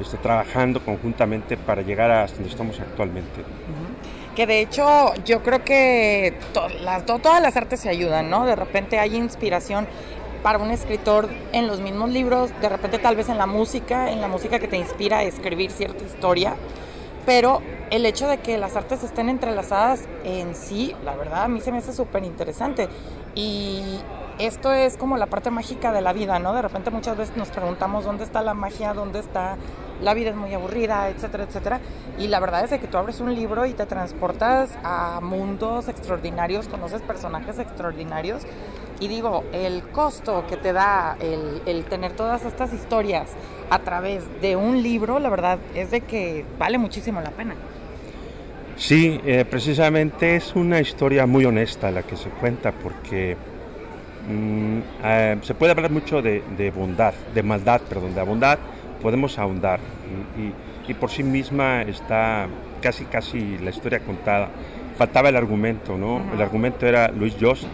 este, 0.00 0.16
trabajando 0.16 0.84
conjuntamente 0.84 1.56
para 1.56 1.82
llegar 1.82 2.10
a 2.10 2.26
donde 2.26 2.48
estamos 2.48 2.78
actualmente. 2.80 3.42
Que 4.36 4.46
de 4.46 4.60
hecho 4.60 5.14
yo 5.24 5.42
creo 5.42 5.64
que 5.64 6.34
las, 6.80 7.04
todas 7.04 7.42
las 7.42 7.56
artes 7.56 7.80
se 7.80 7.88
ayudan, 7.88 8.30
¿no? 8.30 8.46
De 8.46 8.56
repente 8.56 8.98
hay 8.98 9.16
inspiración 9.16 9.86
para 10.42 10.58
un 10.58 10.70
escritor 10.70 11.28
en 11.52 11.66
los 11.66 11.80
mismos 11.80 12.10
libros, 12.10 12.50
de 12.60 12.68
repente 12.68 12.98
tal 12.98 13.14
vez 13.14 13.28
en 13.28 13.38
la 13.38 13.46
música, 13.46 14.10
en 14.10 14.20
la 14.20 14.28
música 14.28 14.58
que 14.58 14.68
te 14.68 14.76
inspira 14.76 15.18
a 15.18 15.22
escribir 15.22 15.70
cierta 15.70 16.04
historia 16.04 16.54
pero 17.24 17.60
el 17.90 18.06
hecho 18.06 18.26
de 18.26 18.38
que 18.38 18.58
las 18.58 18.76
artes 18.76 19.02
estén 19.02 19.28
entrelazadas 19.28 20.04
en 20.24 20.54
sí, 20.54 20.94
la 21.04 21.14
verdad, 21.14 21.44
a 21.44 21.48
mí 21.48 21.60
se 21.60 21.72
me 21.72 21.78
hace 21.78 21.92
súper 21.92 22.24
interesante. 22.24 22.88
Y 23.34 23.98
esto 24.38 24.72
es 24.72 24.96
como 24.96 25.16
la 25.16 25.26
parte 25.26 25.50
mágica 25.50 25.92
de 25.92 26.00
la 26.00 26.12
vida, 26.12 26.38
¿no? 26.38 26.52
De 26.52 26.62
repente 26.62 26.90
muchas 26.90 27.16
veces 27.16 27.36
nos 27.36 27.50
preguntamos 27.50 28.04
dónde 28.04 28.24
está 28.24 28.42
la 28.42 28.54
magia, 28.54 28.94
dónde 28.94 29.20
está 29.20 29.56
la 30.00 30.14
vida 30.14 30.30
es 30.30 30.36
muy 30.36 30.52
aburrida, 30.52 31.08
etcétera, 31.08 31.44
etcétera. 31.44 31.80
Y 32.18 32.28
la 32.28 32.40
verdad 32.40 32.64
es 32.64 32.80
que 32.80 32.88
tú 32.88 32.98
abres 32.98 33.20
un 33.20 33.34
libro 33.34 33.66
y 33.66 33.72
te 33.72 33.86
transportas 33.86 34.70
a 34.82 35.20
mundos 35.22 35.88
extraordinarios, 35.88 36.68
conoces 36.68 37.02
personajes 37.02 37.58
extraordinarios. 37.58 38.42
Y 39.02 39.08
digo, 39.08 39.42
el 39.52 39.82
costo 39.88 40.44
que 40.48 40.56
te 40.56 40.72
da 40.72 41.16
el, 41.20 41.84
tener 41.86 42.12
todas 42.12 42.44
estas 42.44 42.72
historias 42.72 43.30
a 43.68 43.80
través 43.80 44.22
de 44.40 44.54
un 44.54 44.80
libro, 44.80 45.18
la 45.18 45.28
verdad 45.28 45.58
es 45.74 45.90
de 45.90 46.02
que 46.02 46.44
vale 46.56 46.78
muchísimo 46.78 47.20
la 47.20 47.32
pena. 47.32 47.56
Sí, 48.76 49.20
eh, 49.26 49.44
precisamente 49.44 50.36
es 50.36 50.54
una 50.54 50.78
historia 50.78 51.26
muy 51.26 51.44
honesta 51.44 51.90
la 51.90 52.04
que 52.04 52.16
se 52.16 52.30
cuenta 52.30 52.70
porque 52.70 53.36
mm, 54.28 54.78
eh, 55.02 55.38
se 55.42 55.54
puede 55.54 55.72
hablar 55.72 55.90
mucho 55.90 56.22
de, 56.22 56.44
de, 56.56 56.70
bondad, 56.70 57.12
de 57.34 57.42
maldad, 57.42 57.80
perdón, 57.80 58.14
de 58.14 58.22
bondad, 58.22 58.60
podemos 59.02 59.36
ahondar 59.36 59.80
y, 60.86 60.94
por 60.94 61.10
sí 61.10 61.24
misma 61.24 61.82
está 61.82 62.46
casi 62.80 63.04
casi 63.06 63.58
la 63.58 63.70
historia 63.70 63.98
contada. 63.98 64.48
Faltaba 64.96 65.30
el 65.30 65.36
argumento, 65.36 65.96
¿no? 65.96 66.22
El 66.34 66.40
argumento 66.40 66.86
era 66.86 67.08
Luis 67.08 67.34
Jost, 67.40 67.66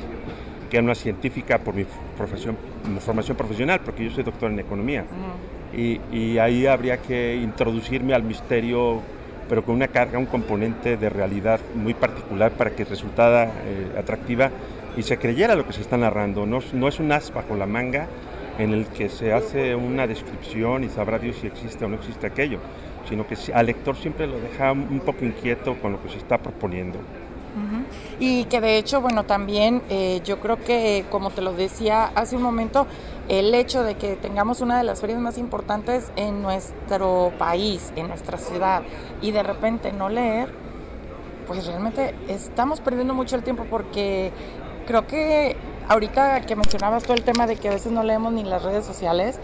que 0.69 0.77
era 0.77 0.85
una 0.85 0.95
científica 0.95 1.59
por 1.59 1.75
mi 1.75 1.85
profesión, 2.17 2.57
formación 3.01 3.37
profesional, 3.37 3.81
porque 3.85 4.05
yo 4.05 4.11
soy 4.11 4.25
doctor 4.25 4.51
en 4.51 4.59
economía. 4.59 5.05
y, 5.73 6.39
ahí 6.39 6.67
habría 6.67 6.99
que 6.99 7.37
introducirme 7.37 8.15
al 8.15 8.23
misterio, 8.23 9.03
pero 9.49 9.65
con 9.65 9.75
una 9.75 9.89
carga, 9.89 10.19
un 10.19 10.27
componente 10.27 10.97
de 10.97 11.09
realidad 11.09 11.61
muy 11.75 11.95
particular 11.95 12.53
para 12.53 12.71
que 12.71 12.85
resultara 12.85 13.45
eh, 13.45 13.99
atractiva 13.99 14.51
y 14.97 15.03
se 15.03 15.19
creyera 15.19 15.55
lo 15.55 15.67
que 15.67 15.73
se 15.73 15.81
está 15.81 15.97
narrando. 15.97 16.47
No, 16.47 16.61
no 16.73 16.89
es 16.89 17.01
un 17.01 17.13
as 17.13 17.33
bajo 17.33 17.55
la 17.55 17.67
manga, 17.67 18.09
en 18.59 18.73
el 18.73 18.87
que 18.87 19.09
se 19.09 19.33
hace 19.33 19.75
una 19.75 20.07
descripción 20.07 20.85
y 20.85 20.89
sabrá 20.89 21.19
Dios 21.19 21.37
si 21.41 21.47
existe 21.47 21.85
o 21.85 21.89
no 21.89 21.97
existe 21.97 22.27
aquello, 22.27 22.59
sino 23.09 23.27
que 23.27 23.37
al 23.55 23.67
lector 23.67 23.97
siempre 23.97 24.27
lo 24.27 24.39
deja 24.41 24.73
un 24.73 25.01
poco 25.01 25.25
inquieto 25.25 25.77
con 25.81 25.93
lo 25.93 26.03
que 26.03 26.09
se 26.09 26.19
está 26.19 26.39
proponiendo. 26.39 26.99
Y 28.21 28.45
que 28.45 28.61
de 28.61 28.79
hecho, 28.79 29.01
bueno, 29.01 29.25
también 29.25 29.83
eh, 29.91 30.21
yo 30.25 30.41
creo 30.41 30.63
que, 30.63 31.07
como 31.11 31.31
te 31.31 31.41
lo 31.41 31.53
decía 31.53 32.11
hace 32.15 32.37
un 32.37 32.43
momento, 32.43 32.87
el 33.29 33.55
hecho 33.55 33.83
de 33.83 33.97
que 33.97 34.17
tengamos 34.17 34.61
una 34.61 34.79
de 34.79 34.85
las 34.85 35.01
ferias 35.01 35.21
más 35.21 35.39
importantes 35.39 36.11
en 36.17 36.43
nuestro 36.43 37.33
país, 37.39 37.93
en 37.97 38.09
nuestra 38.09 38.39
ciudad, 38.39 38.83
y 39.21 39.33
de 39.33 39.43
repente 39.43 39.93
no 39.93 40.09
leer, 40.09 40.53
pues 41.47 41.67
realmente 41.67 42.15
estamos 42.29 42.81
perdiendo 42.81 43.15
mucho 43.15 43.37
el 43.37 43.43
tiempo 43.43 43.65
porque 43.69 44.33
creo 44.87 45.07
que 45.07 45.57
ahorita 45.89 46.43
que 46.43 46.55
mencionabas 46.57 47.03
todo 47.03 47.15
el 47.15 47.23
tema 47.23 47.47
de 47.47 47.57
que 47.57 47.69
a 47.69 47.73
veces 47.73 47.91
no 47.91 48.03
leemos 48.03 48.33
ni 48.33 48.45
las 48.45 48.63
redes 48.63 48.85
sociales, 48.85 49.39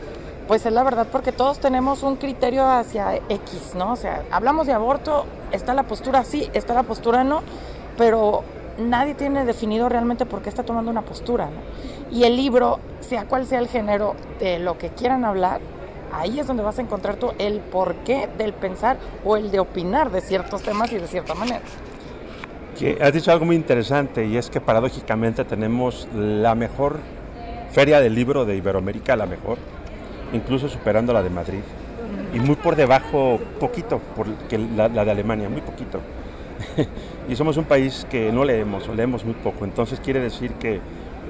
pues 0.47 0.67
es 0.67 0.73
la 0.73 0.83
verdad 0.83 1.07
porque 1.11 1.33
todos 1.33 1.59
tenemos 1.59 2.03
un 2.03 2.17
criterio 2.17 2.67
hacia 2.67 3.17
X, 3.17 3.75
¿no? 3.75 3.93
O 3.93 3.97
sea, 3.97 4.23
hablamos 4.31 4.67
de 4.67 4.75
aborto, 4.75 5.25
está 5.53 5.73
la 5.75 5.85
postura 5.85 6.25
sí, 6.25 6.51
está 6.53 6.75
la 6.75 6.83
postura 6.83 7.25
no, 7.25 7.43
pero 7.97 8.43
nadie 8.79 9.15
tiene 9.15 9.45
definido 9.45 9.89
realmente 9.89 10.27
por 10.27 10.43
qué 10.43 10.49
está 10.49 10.63
tomando 10.63 10.91
una 10.91 11.03
postura, 11.03 11.47
¿no? 11.47 12.17
Y 12.17 12.25
el 12.25 12.37
libro, 12.37 12.79
sea 13.01 13.25
cual 13.25 13.47
sea 13.47 13.59
el 13.59 13.69
género 13.69 14.15
de 14.39 14.59
lo 14.59 14.79
que 14.79 14.91
quieran 14.91 15.25
hablar, 15.25 15.61
ahí 16.13 16.39
es 16.39 16.47
donde 16.47 16.63
vas 16.63 16.79
a 16.79 16.83
encontrar 16.83 17.17
tú 17.17 17.33
el 17.39 17.61
porqué 17.61 18.29
del 18.39 18.53
pensar 18.53 18.99
o 19.25 19.37
el 19.37 19.51
de 19.51 19.59
opinar 19.59 20.11
de 20.11 20.21
ciertos 20.21 20.63
temas 20.63 20.93
y 20.93 20.99
de 20.99 21.07
cierta 21.07 21.35
manera. 21.35 21.63
Has 23.01 23.13
dicho 23.13 23.31
algo 23.31 23.45
muy 23.45 23.55
interesante 23.55 24.27
y 24.27 24.37
es 24.37 24.51
que 24.51 24.61
paradójicamente 24.61 25.45
tenemos 25.45 26.09
la 26.15 26.57
mejor 26.57 26.99
feria 27.71 28.01
del 28.01 28.15
libro 28.15 28.45
de 28.45 28.57
Iberoamérica, 28.57 29.15
la 29.15 29.27
mejor, 29.27 29.59
incluso 30.33 30.69
superando 30.69 31.13
la 31.13 31.23
de 31.23 31.31
Madrid. 31.31 31.61
Y 32.33 32.41
muy 32.41 32.57
por 32.57 32.75
debajo, 32.75 33.39
poquito, 33.61 34.01
por 34.17 34.27
que 34.49 34.59
la, 34.59 34.89
de 34.89 35.11
Alemania, 35.11 35.49
muy 35.49 35.61
poquito. 35.61 36.01
y 37.29 37.37
somos 37.37 37.57
un 37.57 37.65
país 37.65 38.07
que 38.11 38.33
no 38.33 38.45
leemos, 38.45 38.89
o 38.89 38.95
leemos 38.95 39.25
muy 39.25 39.35
poco. 39.35 39.65
Entonces 39.65 40.01
quiere 40.01 40.21
decir 40.21 40.53
que 40.55 40.81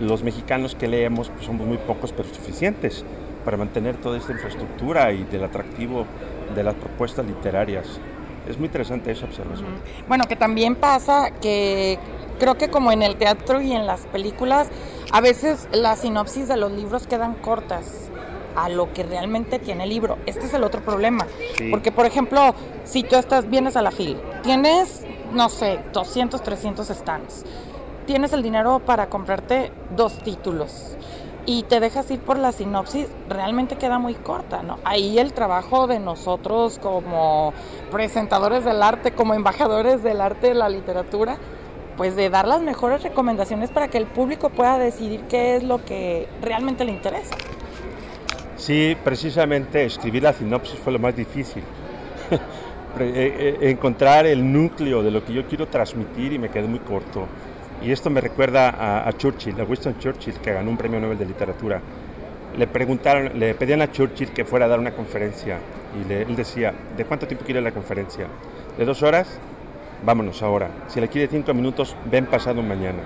los 0.01 0.23
mexicanos 0.23 0.75
que 0.75 0.89
leemos 0.89 1.31
pues, 1.31 1.47
somos 1.47 1.67
muy 1.67 1.79
pocos, 1.79 2.13
pero 2.13 2.29
suficientes 2.29 3.05
para 3.45 3.57
mantener 3.57 3.97
toda 3.97 4.19
esta 4.19 4.33
infraestructura 4.33 5.13
y 5.13 5.25
del 5.25 5.45
atractivo 5.45 6.07
de 6.55 6.63
las 6.63 6.75
propuestas 6.75 7.27
literarias. 7.27 8.01
Es 8.49 8.59
muy 8.59 8.67
interesante 8.67 9.11
esa 9.11 9.27
observación. 9.27 9.69
Bueno, 10.09 10.25
que 10.25 10.37
también 10.37 10.75
pasa 10.75 11.31
que 11.31 11.99
creo 12.39 12.57
que 12.57 12.69
como 12.69 12.93
en 12.93 13.03
el 13.03 13.17
teatro 13.17 13.61
y 13.61 13.73
en 13.73 13.87
las 13.87 14.03
películas, 14.07 14.69
a 15.13 15.21
veces 15.21 15.69
las 15.73 16.01
sinopsis 16.01 16.49
de 16.49 16.57
los 16.57 16.73
libros 16.73 17.07
quedan 17.07 17.35
cortas 17.35 18.11
a 18.57 18.69
lo 18.69 18.93
que 18.93 19.03
realmente 19.03 19.59
tiene 19.59 19.85
el 19.85 19.91
libro. 19.91 20.19
Este 20.27 20.47
es 20.47 20.55
el 20.55 20.65
otro 20.65 20.81
problema. 20.83 21.27
Porque, 21.71 21.91
por 21.93 22.07
ejemplo, 22.07 22.55
si 22.85 23.03
tú 23.03 23.17
estás, 23.17 23.49
vienes 23.49 23.77
a 23.77 23.83
la 23.83 23.91
fila, 23.91 24.19
tienes, 24.43 25.05
no 25.35 25.49
sé, 25.49 25.81
200, 25.93 26.43
300 26.43 26.89
stands, 26.89 27.45
tienes 28.07 28.33
el 28.33 28.43
dinero 28.43 28.81
para 28.81 29.09
comprarte 29.09 29.73
dos 29.97 30.19
títulos 30.19 30.97
y 31.47 31.65
te 31.65 31.81
dejas 31.81 32.11
ir 32.11 32.21
por 32.21 32.39
la 32.39 32.53
sinopsis, 32.53 33.07
realmente 33.29 33.77
queda 33.77 33.99
muy 33.99 34.15
corta, 34.15 34.63
¿no? 34.63 34.79
Ahí 34.85 35.19
el 35.19 35.33
trabajo 35.33 35.87
de 35.87 35.99
nosotros 35.99 36.79
como 36.79 37.53
presentadores 37.91 38.65
del 38.65 38.83
arte, 38.83 39.13
como 39.13 39.35
embajadores 39.35 40.03
del 40.03 40.21
arte 40.21 40.49
de 40.49 40.55
la 40.55 40.69
literatura, 40.69 41.37
pues 41.97 42.17
de 42.17 42.31
dar 42.31 42.49
las 42.49 42.63
mejores 42.63 43.03
recomendaciones 43.03 43.71
para 43.71 43.89
que 43.89 43.99
el 43.99 44.07
público 44.07 44.51
pueda 44.51 44.79
decidir 44.79 45.23
qué 45.29 45.57
es 45.57 45.63
lo 45.63 45.85
que 45.85 46.29
realmente 46.41 46.85
le 46.85 46.93
interesa. 46.93 47.37
Sí, 48.57 48.97
precisamente 49.05 49.85
escribir 49.85 50.23
la 50.23 50.33
sinopsis 50.33 50.79
fue 50.79 50.93
lo 50.93 50.99
más 50.99 51.15
difícil. 51.15 51.63
Eh, 53.01 53.59
eh, 53.61 53.71
encontrar 53.71 54.27
el 54.27 54.53
núcleo 54.53 55.03
de 55.03 55.11
lo 55.11 55.25
que 55.25 55.33
yo 55.33 55.47
quiero 55.47 55.67
transmitir 55.67 56.33
y 56.33 56.39
me 56.39 56.49
quedé 56.49 56.67
muy 56.67 56.81
corto. 56.81 57.27
Y 57.83 57.91
esto 57.91 58.09
me 58.09 58.21
recuerda 58.21 59.07
a, 59.07 59.13
Churchill, 59.13 59.61
a 59.61 59.65
Winston 59.65 59.99
Churchill, 59.99 60.35
que 60.35 60.53
ganó 60.53 60.71
un 60.71 60.77
premio 60.77 61.01
Nobel 61.01 61.19
de 61.19 61.27
Literatura. 61.27 61.81
Le 62.57 62.67
preguntaron, 62.67 63.39
le 63.39 63.55
pedían 63.55 63.83
a 63.83 63.91
Churchill 63.91 64.31
que 64.31 64.45
fuera 64.45 64.67
a 64.67 64.69
dar 64.69 64.79
una 64.79 64.93
conferencia 64.93 65.59
y 65.95 66.11
él 66.13 66.37
decía, 66.37 66.73
¿de 66.97 67.05
cuánto 67.05 67.27
tiempo 67.27 67.45
quiere 67.45 67.61
la 67.61 67.73
conferencia? 67.73 68.27
¿De 68.79 68.85
dos 68.85 69.03
horas? 69.03 69.39
Vámonos 70.05 70.43
ahora. 70.43 70.71
Si 70.89 71.01
le 71.01 71.09
quiere 71.09 71.29
cinco 71.29 71.53
minutos, 71.53 71.97
ven 72.11 72.27
pasado 72.27 72.63
mañana 72.63 73.01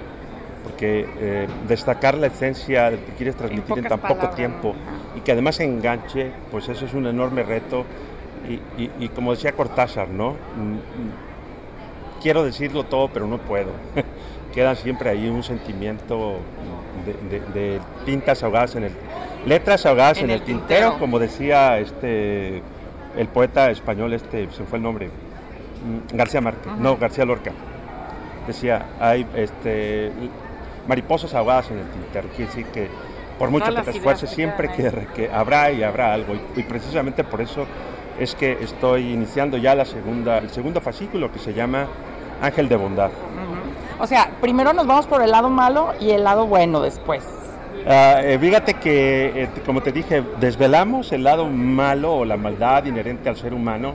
porque 0.68 1.08
eh, 1.18 1.48
destacar 1.66 2.16
la 2.16 2.26
esencia 2.26 2.90
de 2.90 2.98
que 2.98 3.12
quieres 3.12 3.36
transmitir 3.36 3.78
en, 3.78 3.84
tan 3.84 4.00
poco 4.00 4.28
tiempo 4.30 4.74
y 5.16 5.20
que 5.20 5.32
además 5.32 5.60
enganche, 5.60 6.30
pues 6.50 6.68
eso 6.68 6.84
es 6.84 6.94
un 6.94 7.06
enorme 7.06 7.42
reto. 7.42 7.84
Y, 8.98 9.08
como 9.08 9.32
decía 9.32 9.52
Cortázar, 9.52 10.08
¿no? 10.08 10.30
Mm, 10.56 10.74
mm, 10.74 12.22
quiero 12.22 12.44
decirlo 12.44 12.84
todo, 12.84 13.08
pero 13.08 13.26
no 13.26 13.38
puedo. 13.38 13.70
Queda 14.54 14.74
siempre 14.74 15.10
ahí 15.10 15.28
un 15.28 15.42
sentimiento 15.42 16.38
de, 17.54 17.80
tintas 18.04 18.42
ahogadas 18.42 18.76
en 18.76 18.84
el... 18.84 18.92
Letras 19.46 19.86
ahogadas 19.86 20.22
en, 20.22 20.30
el, 20.30 20.42
tintero, 20.42 20.98
como 20.98 21.18
decía 21.18 21.78
este 21.78 22.62
el 23.16 23.28
poeta 23.28 23.70
español, 23.70 24.12
este, 24.12 24.48
se 24.50 24.64
fue 24.64 24.78
el 24.78 24.82
nombre, 24.82 25.06
mm, 25.08 26.16
García 26.16 26.40
Márquez, 26.40 26.72
no, 26.78 26.96
García 26.96 27.24
Lorca. 27.24 27.52
Decía, 28.46 28.86
hay 29.00 29.26
este, 29.34 30.10
mariposas 30.86 31.34
ahogadas 31.34 31.70
en 31.70 31.78
el 31.78 31.86
tintero. 31.90 32.28
Quiere 32.28 32.46
decir 32.46 32.66
que 32.66 32.88
por 33.38 33.50
mucho 33.50 33.74
que 33.74 33.82
te 33.82 33.90
esfuerces, 33.90 34.30
siempre 34.30 34.68
que, 35.14 35.30
habrá 35.32 35.70
y 35.70 35.82
habrá 35.82 36.12
algo. 36.12 36.34
Y, 36.56 36.62
precisamente 36.62 37.24
por 37.24 37.40
eso 37.40 37.66
es 38.18 38.34
que 38.34 38.58
estoy 38.60 39.12
iniciando 39.12 39.56
ya 39.56 39.74
la 39.74 39.84
segunda, 39.84 40.38
el 40.38 40.50
segundo 40.50 40.80
fascículo 40.80 41.32
que 41.32 41.38
se 41.38 41.54
llama 41.54 41.86
Ángel 42.42 42.68
de 42.68 42.76
Bondad. 42.76 43.10
O 44.00 44.06
sea, 44.06 44.30
primero 44.40 44.72
nos 44.72 44.86
vamos 44.86 45.06
por 45.06 45.22
el 45.22 45.30
lado 45.30 45.50
malo 45.50 45.92
y 46.00 46.10
el 46.10 46.24
lado 46.24 46.46
bueno 46.46 46.80
después. 46.80 47.24
Eh, 47.86 48.38
fíjate 48.40 48.74
que, 48.74 49.44
eh, 49.44 49.48
como 49.64 49.82
te 49.82 49.92
dije, 49.92 50.22
desvelamos 50.40 51.12
el 51.12 51.24
lado 51.24 51.46
malo 51.46 52.16
o 52.16 52.24
la 52.24 52.36
maldad 52.36 52.84
inherente 52.84 53.28
al 53.28 53.36
ser 53.36 53.54
humano 53.54 53.94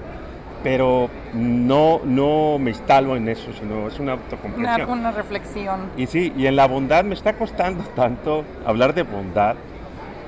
pero 0.63 1.09
no, 1.33 1.99
no 2.05 2.57
me 2.57 2.71
instalo 2.71 3.17
en 3.17 3.27
eso, 3.27 3.51
sino 3.59 3.89
es 3.89 3.99
una 3.99 4.13
autocomprensión. 4.13 4.89
Una, 4.89 4.93
una 4.93 5.11
reflexión. 5.11 5.91
Y 5.97 6.07
sí, 6.07 6.31
y 6.37 6.47
en 6.47 6.55
la 6.55 6.67
bondad 6.67 7.03
me 7.03 7.13
está 7.13 7.33
costando 7.33 7.83
tanto 7.95 8.45
hablar 8.65 8.93
de 8.95 9.03
bondad. 9.03 9.55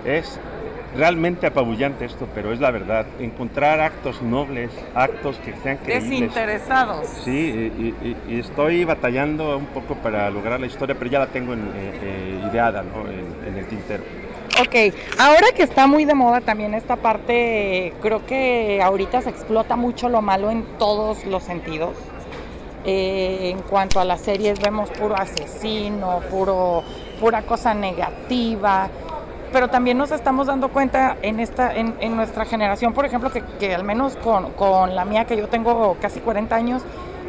Es 0.04 0.40
realmente 0.96 1.48
apabullante 1.48 2.06
esto, 2.06 2.28
pero 2.34 2.54
es 2.54 2.60
la 2.60 2.72
verdad. 2.72 3.06
Encontrar 3.20 3.80
actos 3.80 4.22
nobles, 4.22 4.72
actos 4.94 5.38
que 5.38 5.54
sean 5.64 5.78
creíbles. 5.78 6.10
Desinteresados. 6.10 7.08
Sí, 7.24 7.94
y, 8.28 8.40
estoy 8.40 8.86
batallando 8.86 9.58
un 9.58 9.68
poco 9.68 9.96
para 9.96 10.30
lograr 10.30 10.60
la 10.60 10.68
historia, 10.68 10.96
pero 10.98 11.12
ya 11.12 11.20
la 11.20 11.28
tengo 11.28 11.54
en, 11.54 11.60
eh, 11.60 12.00
eh, 12.04 12.50
ideada 12.52 12.84
¿no? 12.84 13.10
en 13.10 13.58
el 13.58 13.66
tintero. 13.68 14.04
Ok, 14.62 14.96
ahora 15.20 15.48
que 15.54 15.64
está 15.64 15.86
muy 15.86 16.06
de 16.06 16.14
moda 16.14 16.40
también 16.40 16.74
esta 16.76 16.96
parte, 16.96 17.94
creo 18.02 18.26
que 18.26 18.82
ahorita 18.82 19.22
se 19.22 19.30
explota 19.30 19.76
mucho 19.76 20.08
lo 20.08 20.22
malo 20.22 20.50
en 20.50 20.64
todos 20.78 21.26
los 21.26 21.44
sentidos. 21.44 21.98
Eh, 22.86 23.50
en 23.50 23.60
cuanto 23.64 24.00
a 24.00 24.06
las 24.06 24.22
series 24.22 24.60
vemos 24.62 24.90
puro 24.92 25.16
asesino, 25.16 26.22
puro, 26.30 26.84
pura 27.20 27.42
cosa 27.42 27.74
negativa, 27.74 28.88
pero 29.56 29.70
también 29.70 29.98
nos 29.98 30.12
estamos 30.12 30.48
dando 30.48 30.68
cuenta 30.68 31.16
en 31.22 31.40
esta 31.40 31.74
en, 31.74 31.96
en 32.02 32.18
nuestra 32.18 32.44
generación, 32.44 32.92
por 32.92 33.06
ejemplo, 33.06 33.32
que, 33.32 33.42
que 33.58 33.74
al 33.74 33.86
menos 33.86 34.18
con, 34.18 34.52
con, 34.52 34.94
la 34.94 35.06
mía, 35.06 35.24
que 35.24 35.38
yo 35.38 35.48
tengo 35.48 35.96
casi 36.02 36.20
40 36.20 36.54
años, 36.54 36.82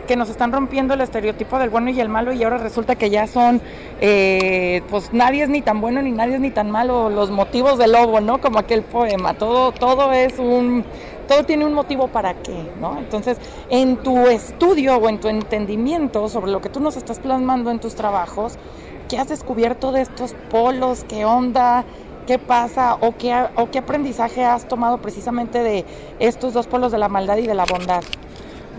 que 0.08 0.16
nos 0.16 0.28
están 0.28 0.50
rompiendo 0.50 0.94
el 0.94 1.02
estereotipo 1.02 1.56
del 1.60 1.70
bueno 1.70 1.88
y 1.90 2.00
el 2.00 2.08
malo 2.08 2.32
y 2.32 2.42
ahora 2.42 2.58
resulta 2.58 2.96
que 2.96 3.10
ya 3.10 3.28
son, 3.28 3.62
eh, 4.00 4.82
pues 4.90 5.12
nadie 5.12 5.44
es 5.44 5.48
ni 5.48 5.62
tan 5.62 5.80
bueno 5.80 6.02
ni 6.02 6.10
nadie 6.10 6.34
es 6.34 6.40
ni 6.40 6.50
tan 6.50 6.68
malo, 6.68 7.10
los 7.10 7.30
motivos 7.30 7.78
del 7.78 7.92
lobo, 7.92 8.20
¿no? 8.20 8.40
Como 8.40 8.58
aquel 8.58 8.82
poema, 8.82 9.34
todo, 9.34 9.70
todo 9.70 10.12
es 10.12 10.36
un, 10.40 10.84
todo 11.28 11.44
tiene 11.44 11.64
un 11.64 11.74
motivo 11.74 12.08
para 12.08 12.34
qué, 12.34 12.72
¿no? 12.80 12.98
Entonces, 12.98 13.38
en 13.70 13.98
tu 13.98 14.26
estudio 14.26 14.96
o 14.96 15.08
en 15.08 15.20
tu 15.20 15.28
entendimiento 15.28 16.28
sobre 16.28 16.50
lo 16.50 16.60
que 16.60 16.70
tú 16.70 16.80
nos 16.80 16.96
estás 16.96 17.20
plasmando 17.20 17.70
en 17.70 17.78
tus 17.78 17.94
trabajos, 17.94 18.58
¿qué 19.08 19.16
has 19.16 19.28
descubierto 19.28 19.92
de 19.92 20.00
estos 20.00 20.34
polos? 20.50 21.04
¿Qué 21.08 21.24
onda? 21.24 21.84
¿Qué 22.26 22.40
pasa 22.40 22.96
o 23.00 23.16
qué, 23.16 23.32
o 23.54 23.70
qué 23.70 23.78
aprendizaje 23.78 24.44
has 24.44 24.66
tomado 24.66 24.98
precisamente 24.98 25.62
de 25.62 25.84
estos 26.18 26.52
dos 26.52 26.66
polos 26.66 26.90
de 26.90 26.98
la 26.98 27.08
maldad 27.08 27.36
y 27.36 27.46
de 27.46 27.54
la 27.54 27.64
bondad? 27.64 28.02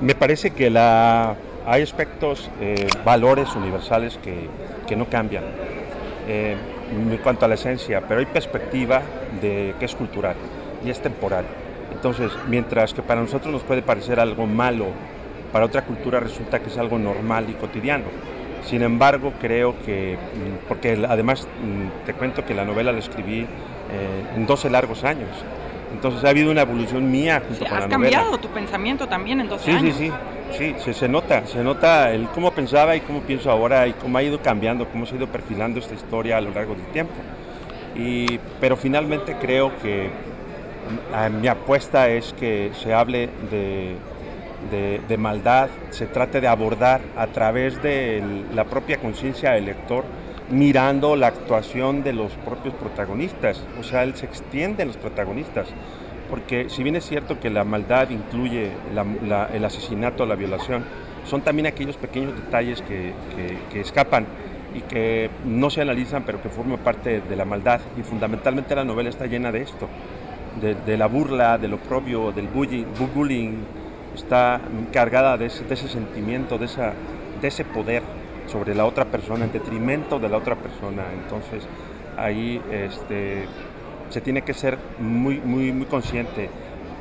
Me 0.02 0.16
parece 0.16 0.52
que 0.52 0.70
la, 0.70 1.36
hay 1.66 1.82
aspectos, 1.82 2.52
eh, 2.60 2.88
valores 3.06 3.56
universales 3.56 4.20
que, 4.22 4.50
que 4.86 4.98
no 4.98 5.06
cambian 5.10 5.46
eh, 6.28 6.58
en 6.92 7.18
cuanto 7.20 7.46
a 7.46 7.48
la 7.48 7.56
esencia, 7.56 8.02
pero 8.06 8.20
hay 8.20 8.26
perspectiva 8.26 9.02
de 9.42 9.76
que 9.80 9.86
es 9.86 9.96
cultural 9.96 10.36
y 10.86 10.90
es 10.90 11.00
temporal. 11.00 11.46
Entonces, 11.94 12.34
mientras 12.50 12.94
que 12.94 13.02
para 13.02 13.22
nosotros 13.22 13.54
nos 13.54 13.64
puede 13.64 13.82
parecer 13.82 14.20
algo 14.20 14.46
malo, 14.46 14.88
para 15.54 15.66
otra 15.66 15.86
cultura 15.86 16.20
resulta 16.20 16.60
que 16.60 16.68
es 16.68 16.78
algo 16.78 17.00
normal 17.00 17.50
y 17.50 17.54
cotidiano. 17.54 18.06
Sin 18.70 18.82
embargo, 18.82 19.34
creo 19.40 19.76
que, 19.86 20.16
mm, 20.16 20.68
porque 20.68 21.06
además 21.08 21.48
mm, 21.48 22.06
te 22.06 22.14
cuento 22.14 22.46
que 22.46 22.54
la 22.54 22.66
novela 22.66 22.92
la 22.92 23.00
escribí 23.00 23.42
eh, 23.42 23.48
en 24.36 24.46
12 24.46 24.70
largos 24.70 25.06
años, 25.06 25.30
entonces 25.94 26.24
ha 26.26 26.30
habido 26.30 26.52
una 26.52 26.62
evolución 26.62 27.10
mía 27.10 27.42
junto 27.48 27.66
con 27.66 27.80
la 27.80 27.88
novela. 27.88 28.08
Has 28.08 28.14
cambiado 28.14 28.38
tu 28.40 28.50
pensamiento 28.50 29.08
también 29.08 29.40
en 29.40 29.48
12 29.48 29.64
sí, 29.64 29.72
años. 29.72 29.96
Sí, 29.96 30.12
sí, 30.58 30.76
sí, 30.80 30.94
se, 30.94 31.08
nota, 31.08 31.48
se 31.48 31.64
nota 31.64 32.12
el 32.12 32.28
cómo 32.28 32.52
pensaba 32.52 32.96
y 32.98 33.00
cómo 33.02 33.22
pienso 33.22 33.50
ahora 33.50 33.88
y 33.88 33.94
cómo 33.94 34.18
ha 34.18 34.24
ido 34.24 34.42
cambiando, 34.42 34.86
cómo 34.90 35.06
se 35.06 35.14
ha 35.14 35.18
ido 35.18 35.28
perfilando 35.28 35.80
esta 35.80 35.94
historia 35.94 36.38
a 36.38 36.42
lo 36.42 36.52
largo 36.52 36.76
del 36.76 36.86
tiempo. 36.88 37.14
Y, 37.96 38.38
pero 38.60 38.76
finalmente 38.76 39.38
creo 39.40 39.72
que 39.82 40.10
mi 41.42 41.48
apuesta 41.48 42.10
es 42.10 42.34
que 42.34 42.72
se 42.74 42.94
hable 42.94 43.30
de, 43.50 43.96
de, 44.72 45.18
maldad, 45.18 45.70
se 45.92 46.08
trate 46.08 46.42
de 46.42 46.48
abordar 46.48 47.02
a 47.16 47.28
través 47.28 47.82
de 47.82 48.24
la 48.54 48.66
propia 48.66 48.98
conciencia 48.98 49.52
del 49.52 49.66
lector 49.66 50.04
mirando 50.50 51.16
la 51.16 51.28
actuación 51.28 52.04
de 52.04 52.14
los 52.14 52.32
propios 52.34 52.74
protagonistas, 52.76 53.64
o 53.80 53.84
sea, 53.84 54.04
él 54.04 54.16
se 54.16 54.26
extiende 54.26 54.84
en 54.84 54.88
los 54.88 54.98
protagonistas, 54.98 55.68
porque 56.30 56.70
si 56.70 56.84
bien 56.84 56.96
es 56.96 57.06
cierto 57.06 57.40
que 57.40 57.50
la 57.50 57.64
maldad 57.64 58.10
incluye 58.10 58.72
el 59.54 59.66
asesinato, 59.66 60.26
la 60.26 60.36
violación, 60.36 60.84
son 61.26 61.42
también 61.42 61.68
aquellos 61.68 61.98
pequeños 61.98 62.36
detalles 62.36 62.82
que, 62.82 63.14
escapan 63.80 64.26
y 64.74 64.82
que 64.82 65.30
no 65.46 65.70
se 65.70 65.82
analizan, 65.82 66.24
pero 66.24 66.42
que 66.42 66.50
forman 66.50 66.80
parte 66.80 67.22
de 67.22 67.36
la 67.36 67.46
maldad. 67.46 67.82
Y 67.98 68.04
fundamentalmente 68.04 68.76
la 68.76 68.86
novela 68.86 69.10
está 69.10 69.26
llena 69.26 69.52
de 69.52 69.62
esto, 69.62 69.88
de, 70.62 70.98
la 70.98 71.08
burla, 71.08 71.58
de 71.58 71.68
lo 71.68 71.78
propio, 71.78 72.32
del 72.32 72.48
bullying, 72.48 73.56
está 74.16 74.62
cargada 74.92 75.38
de 75.38 75.48
ese, 75.48 75.88
sentimiento, 75.88 76.58
de, 76.58 76.68
ese 77.42 77.66
poder 77.66 78.04
sobre 78.48 78.76
la 78.76 78.86
otra 78.86 79.06
persona, 79.06 79.46
en 79.46 79.52
detrimento 79.52 80.20
de 80.20 80.30
la 80.30 80.38
otra 80.38 80.56
persona. 80.56 81.04
Entonces 81.14 81.68
ahí 82.18 82.62
este, 82.72 83.46
se 84.10 84.22
tiene 84.22 84.42
que 84.42 84.54
ser 84.54 84.78
muy, 85.00 85.40
muy, 85.40 85.72
muy 85.72 85.86
consciente. 85.86 86.50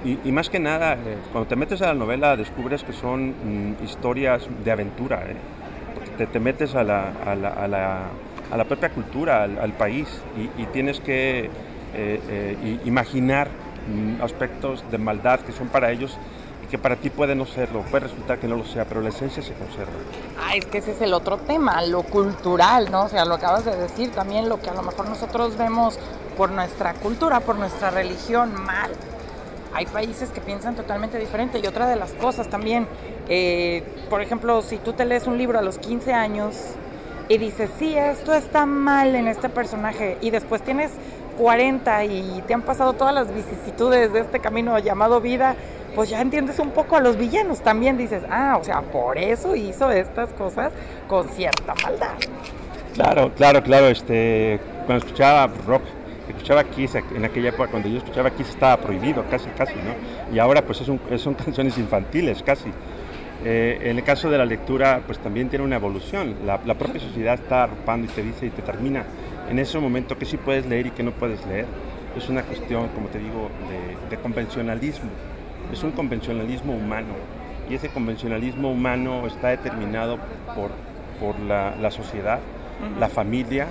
Y, 0.05 0.31
más 0.31 0.49
que 0.49 0.61
nada, 0.61 0.95
eh, 0.95 1.17
cuando 1.33 1.49
te 1.49 1.57
metes 1.57 1.83
a 1.83 1.87
la 1.87 1.95
novela 1.95 2.37
descubres 2.37 2.85
que 2.85 2.93
son 2.93 3.31
mm, 3.31 3.85
historias 3.85 4.47
de 4.65 4.71
aventura, 4.71 5.25
¿eh? 5.27 5.35
porque 5.95 6.27
te, 6.27 6.39
metes 6.39 6.77
a 6.77 6.85
la, 6.85 7.13
a, 7.27 7.35
la, 7.35 7.49
a, 7.49 7.67
la, 7.67 8.03
a 8.53 8.57
la, 8.57 8.65
propia 8.67 8.91
cultura, 8.91 9.43
al, 9.43 9.73
país, 9.73 10.07
y, 10.59 10.65
tienes 10.67 11.01
que 11.01 11.51
eh, 11.95 12.79
imaginar 12.85 13.49
mm, 13.49 14.23
aspectos 14.23 14.85
de 14.93 14.99
maldad 14.99 15.41
que 15.41 15.51
son 15.51 15.69
para 15.69 15.91
ellos 15.91 16.17
que 16.71 16.79
para 16.79 16.97
ti 16.97 17.11
puede 17.11 17.35
no 17.35 17.47
serlo, 17.47 17.83
puede 17.83 18.05
resultar 18.05 18.39
que 18.39 18.49
no 18.49 18.57
lo 18.57 18.65
sea, 18.65 18.85
pero 18.85 19.01
la 19.01 19.11
esencia 19.11 19.43
se 19.43 19.53
conserva. 19.55 19.93
Ah, 20.41 20.57
es 20.57 20.67
que 20.67 20.79
ese 20.79 20.93
es 20.93 21.01
el 21.01 21.15
otro 21.15 21.39
tema, 21.39 21.83
lo 21.83 22.03
cultural, 22.03 22.91
¿no? 22.91 23.05
O 23.05 23.09
sea, 23.09 23.25
lo 23.25 23.35
acabas 23.35 23.65
de 23.65 23.77
decir, 23.77 24.11
también 24.11 24.49
lo 24.49 24.61
que 24.61 24.71
a 24.71 24.75
lo 24.75 24.83
mejor 24.83 25.09
nosotros 25.09 25.57
vemos 25.57 25.99
por 26.37 26.51
nuestra 26.51 26.95
cultura, 26.95 27.41
por 27.41 27.57
nuestra 27.57 27.91
religión 27.91 28.53
mal. 28.65 28.91
Hay 29.75 29.87
países 29.87 30.31
que 30.31 30.41
piensan 30.41 30.75
totalmente 30.75 31.19
diferente 31.19 31.61
y 31.63 31.67
otra 31.67 31.87
de 31.87 31.97
las 31.97 32.13
cosas 32.13 32.49
también, 32.49 32.89
eh, 33.29 33.83
por 34.09 34.23
ejemplo, 34.23 34.63
si 34.63 34.79
tú 34.79 34.93
te 34.93 35.05
lees 35.05 35.27
un 35.27 35.39
libro 35.39 35.59
a 35.59 35.63
los 35.63 35.79
15 35.79 36.13
años 36.15 36.57
y 37.29 37.39
dices, 37.39 37.71
sí, 37.79 37.97
esto 37.97 38.35
está 38.35 38.67
mal 38.67 39.15
en 39.15 39.29
este 39.29 39.49
personaje 39.49 40.17
y 40.21 40.31
después 40.31 40.63
tienes 40.63 40.93
40 41.37 42.05
y 42.05 42.43
te 42.47 42.55
han 42.55 42.63
pasado 42.63 42.95
todas 42.95 43.15
las 43.15 43.33
vicisitudes 43.33 44.13
de 44.13 44.21
este 44.21 44.41
camino 44.41 44.79
llamado 44.79 45.21
vida, 45.21 45.57
pues 45.97 46.11
ya 46.11 46.21
entiendes 46.21 46.59
un 46.59 46.71
poco 46.73 46.97
a 46.97 47.01
los 47.01 47.17
villanos. 47.17 47.63
También 47.63 47.97
dices, 47.97 48.23
ah, 48.31 48.59
o 48.61 48.65
sea, 48.65 48.83
por 48.83 49.17
eso 49.17 49.57
hizo 49.57 49.91
estas 49.91 50.31
cosas 50.35 50.71
con 51.09 51.27
cierta 51.31 51.75
maldad. 51.83 52.13
Claro, 52.95 53.33
claro, 53.35 53.63
claro. 53.63 53.87
Este, 53.87 54.61
cuando 54.85 55.07
escuchaba 55.07 55.51
rock, 55.67 55.83
escuchaba 56.29 56.65
Kiss 56.65 56.97
en 56.97 57.25
aquella 57.25 57.49
época, 57.49 57.71
cuando 57.71 57.89
yo 57.89 57.97
escuchaba 57.97 58.31
Kiss 58.31 58.51
estaba 58.51 58.77
prohibido, 58.77 59.25
casi, 59.31 59.49
casi, 59.51 59.75
¿no? 59.77 60.35
Y 60.35 60.39
ahora 60.39 60.61
pues 60.63 60.83
es 60.83 61.21
son 61.23 61.35
canciones 61.35 61.79
infantiles, 61.79 62.43
casi. 62.43 62.71
Eh, 63.43 63.79
en 63.85 63.97
el 63.97 64.05
caso 64.05 64.29
de 64.29 64.37
la 64.37 64.45
lectura, 64.45 65.01
pues 65.07 65.19
también 65.19 65.49
tiene 65.49 65.65
una 65.65 65.77
evolución. 65.77 66.37
La, 66.45 66.59
propia 66.75 67.01
sociedad 67.01 67.35
está 67.35 67.65
arropando 67.65 68.07
y 68.07 68.11
te 68.11 68.23
dice 68.23 68.45
y 68.47 68.51
te 68.51 68.61
termina 68.61 69.05
en 69.49 69.59
ese 69.59 69.79
momento 69.79 70.19
que 70.19 70.27
sí 70.27 70.37
puedes 70.37 70.67
leer 70.67 70.89
y 70.89 70.91
que 70.91 71.03
no 71.03 71.13
puedes 71.13 71.47
leer. 71.47 71.65
Es 72.15 72.29
una 72.29 72.43
cuestión, 72.43 72.89
como 72.89 73.09
te 73.09 73.19
digo, 73.19 73.49
de 74.11 74.17
convencionalismo 74.19 75.11
es 75.73 75.83
un 75.83 75.93
convencionalismo 75.93 76.75
humano 76.75 77.15
y 77.69 77.75
ese 77.75 77.89
convencionalismo 77.89 78.71
humano 78.71 79.27
está 79.27 79.49
determinado 79.49 80.19
por, 80.55 80.71
por 81.21 81.39
la, 81.41 81.91
sociedad, 81.91 82.39
la 82.99 83.09
familia 83.09 83.67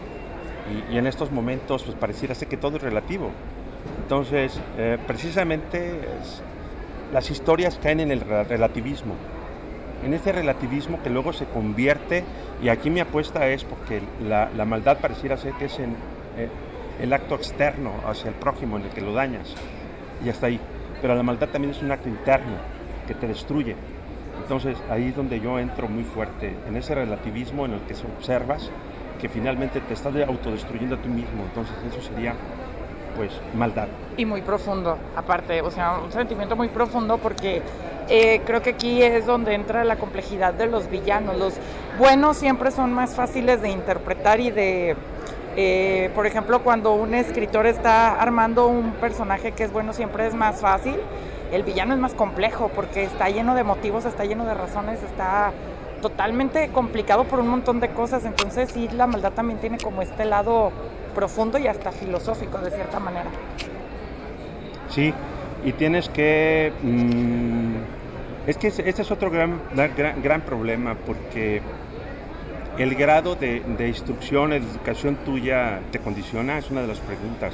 y, 0.92 0.98
en 0.98 1.08
estos 1.08 1.32
momentos 1.32 1.84
pues 1.84 1.96
pareciera 1.98 2.36
ser 2.36 2.48
que 2.48 2.58
todo 2.58 2.78
es 2.78 2.84
relativo. 2.84 3.32
Entonces, 4.02 4.60
eh, 4.78 4.98
precisamente 5.06 6.02
las 7.14 7.30
historias 7.30 7.80
caen 7.82 8.00
en 8.00 8.12
el 8.12 8.22
relativismo, 8.22 9.14
en 10.04 10.14
ese 10.14 10.32
relativismo 10.32 11.02
que 11.02 11.10
luego 11.10 11.34
se 11.34 11.46
convierte, 11.46 12.24
y 12.62 12.70
aquí 12.70 12.90
mi 12.90 13.00
apuesta 13.00 13.48
es 13.48 13.64
porque 13.64 14.02
la, 14.28 14.50
maldad 14.66 14.98
pareciera 15.00 15.38
ser 15.38 15.54
que 15.54 15.66
es 15.66 15.80
en, 15.80 15.92
eh, 16.38 16.50
el 17.00 17.14
acto 17.14 17.36
externo 17.36 17.92
hacia 18.08 18.30
el 18.30 18.36
prójimo 18.36 18.78
en 18.78 18.84
el 18.84 18.90
que 18.90 19.02
lo 19.02 19.14
dañas, 19.14 19.54
y 20.24 20.30
hasta 20.30 20.48
ahí 20.48 20.60
pero 21.02 21.16
la 21.16 21.24
maldad 21.24 21.50
también 21.50 21.74
es 21.74 21.82
un 21.82 21.92
acto 21.92 22.10
interno 22.10 22.58
que 23.08 23.14
te 23.14 23.28
destruye. 23.28 23.76
Entonces 24.42 24.78
ahí 24.90 25.08
es 25.08 25.16
donde 25.16 25.40
yo 25.40 25.60
entro 25.60 25.88
muy 25.88 26.04
fuerte, 26.04 26.56
en 26.68 26.76
ese 26.76 26.96
relativismo 26.96 27.66
en 27.66 27.74
el 27.74 27.82
que 27.82 27.96
observas 28.18 28.70
que 29.20 29.30
finalmente 29.30 29.80
te 29.82 29.94
estás 29.94 30.14
autodestruyendo 30.28 30.96
a 30.96 31.02
ti 31.02 31.10
mismo. 31.10 31.44
Entonces 31.44 31.76
eso 31.90 32.02
sería 32.02 32.36
pues 33.16 33.32
maldad. 33.56 33.88
Y 34.18 34.26
muy 34.26 34.42
profundo, 34.42 34.98
aparte, 35.16 35.62
o 35.62 35.72
sea, 35.72 36.00
un 36.04 36.12
sentimiento 36.12 36.56
muy 36.56 36.68
profundo 36.68 37.18
porque 37.18 37.62
eh, 38.10 38.42
creo 38.46 38.62
que 38.62 38.72
aquí 38.72 39.02
es 39.02 39.26
donde 39.26 39.54
entra 39.56 39.84
la 39.84 39.96
complejidad 39.96 40.54
de 40.54 40.68
los 40.68 40.90
villanos. 40.90 41.38
Los 41.38 41.54
buenos 41.98 42.38
siempre 42.38 42.72
son 42.72 42.94
más 42.94 43.16
fáciles 43.16 43.62
de 43.62 43.70
interpretar 43.70 44.40
y 44.40 44.52
de 44.52 44.96
eh, 45.56 46.10
por 46.14 46.26
ejemplo, 46.26 46.62
cuando 46.62 46.94
un 46.94 47.14
escritor 47.14 47.66
está 47.66 48.20
armando 48.20 48.68
un 48.68 48.92
personaje 48.94 49.54
que 49.54 49.64
es 49.64 49.72
bueno, 49.72 49.94
siempre 49.94 50.28
es 50.28 50.34
más 50.34 50.60
fácil. 50.60 50.96
El 51.52 51.64
villano 51.64 51.94
es 51.94 52.00
más 52.00 52.14
complejo 52.14 52.70
porque 52.76 53.04
está 53.04 53.30
lleno 53.30 53.56
de 53.56 53.64
motivos, 53.64 54.06
está 54.06 54.26
lleno 54.26 54.46
de 54.46 54.54
razones, 54.54 55.02
está 55.04 55.52
totalmente 56.02 56.70
complicado 56.70 57.24
por 57.24 57.40
un 57.40 57.48
montón 57.48 57.80
de 57.80 57.90
cosas. 57.90 58.26
Entonces, 58.26 58.70
sí, 58.72 58.90
la 58.92 59.08
maldad 59.08 59.32
también 59.32 59.60
tiene 59.60 59.78
como 59.78 60.02
este 60.02 60.26
lado 60.26 60.72
profundo 61.14 61.58
y 61.58 61.68
hasta 61.68 61.92
filosófico, 61.92 62.58
de 62.58 62.72
cierta 62.72 63.00
manera. 63.00 63.30
Sí, 64.90 65.14
y 65.64 65.72
tienes 65.74 66.10
que. 66.10 66.74
Mm, 66.84 67.76
es 68.48 68.58
que 68.58 68.68
ese, 68.68 68.90
es 68.90 69.12
otro 69.12 69.32
gran, 69.32 69.62
gran, 69.96 70.22
gran 70.22 70.42
problema 70.42 70.96
porque 71.06 71.62
¿El 72.78 72.96
grado 72.96 73.36
de, 73.36 73.62
instrucción, 73.88 74.50
de 74.50 74.58
educación 74.58 75.16
tuya 75.24 75.80
te 75.92 76.00
condiciona? 76.00 76.58
Es 76.58 76.70
una 76.70 76.82
de 76.82 76.88
las 76.88 77.00
preguntas 77.00 77.54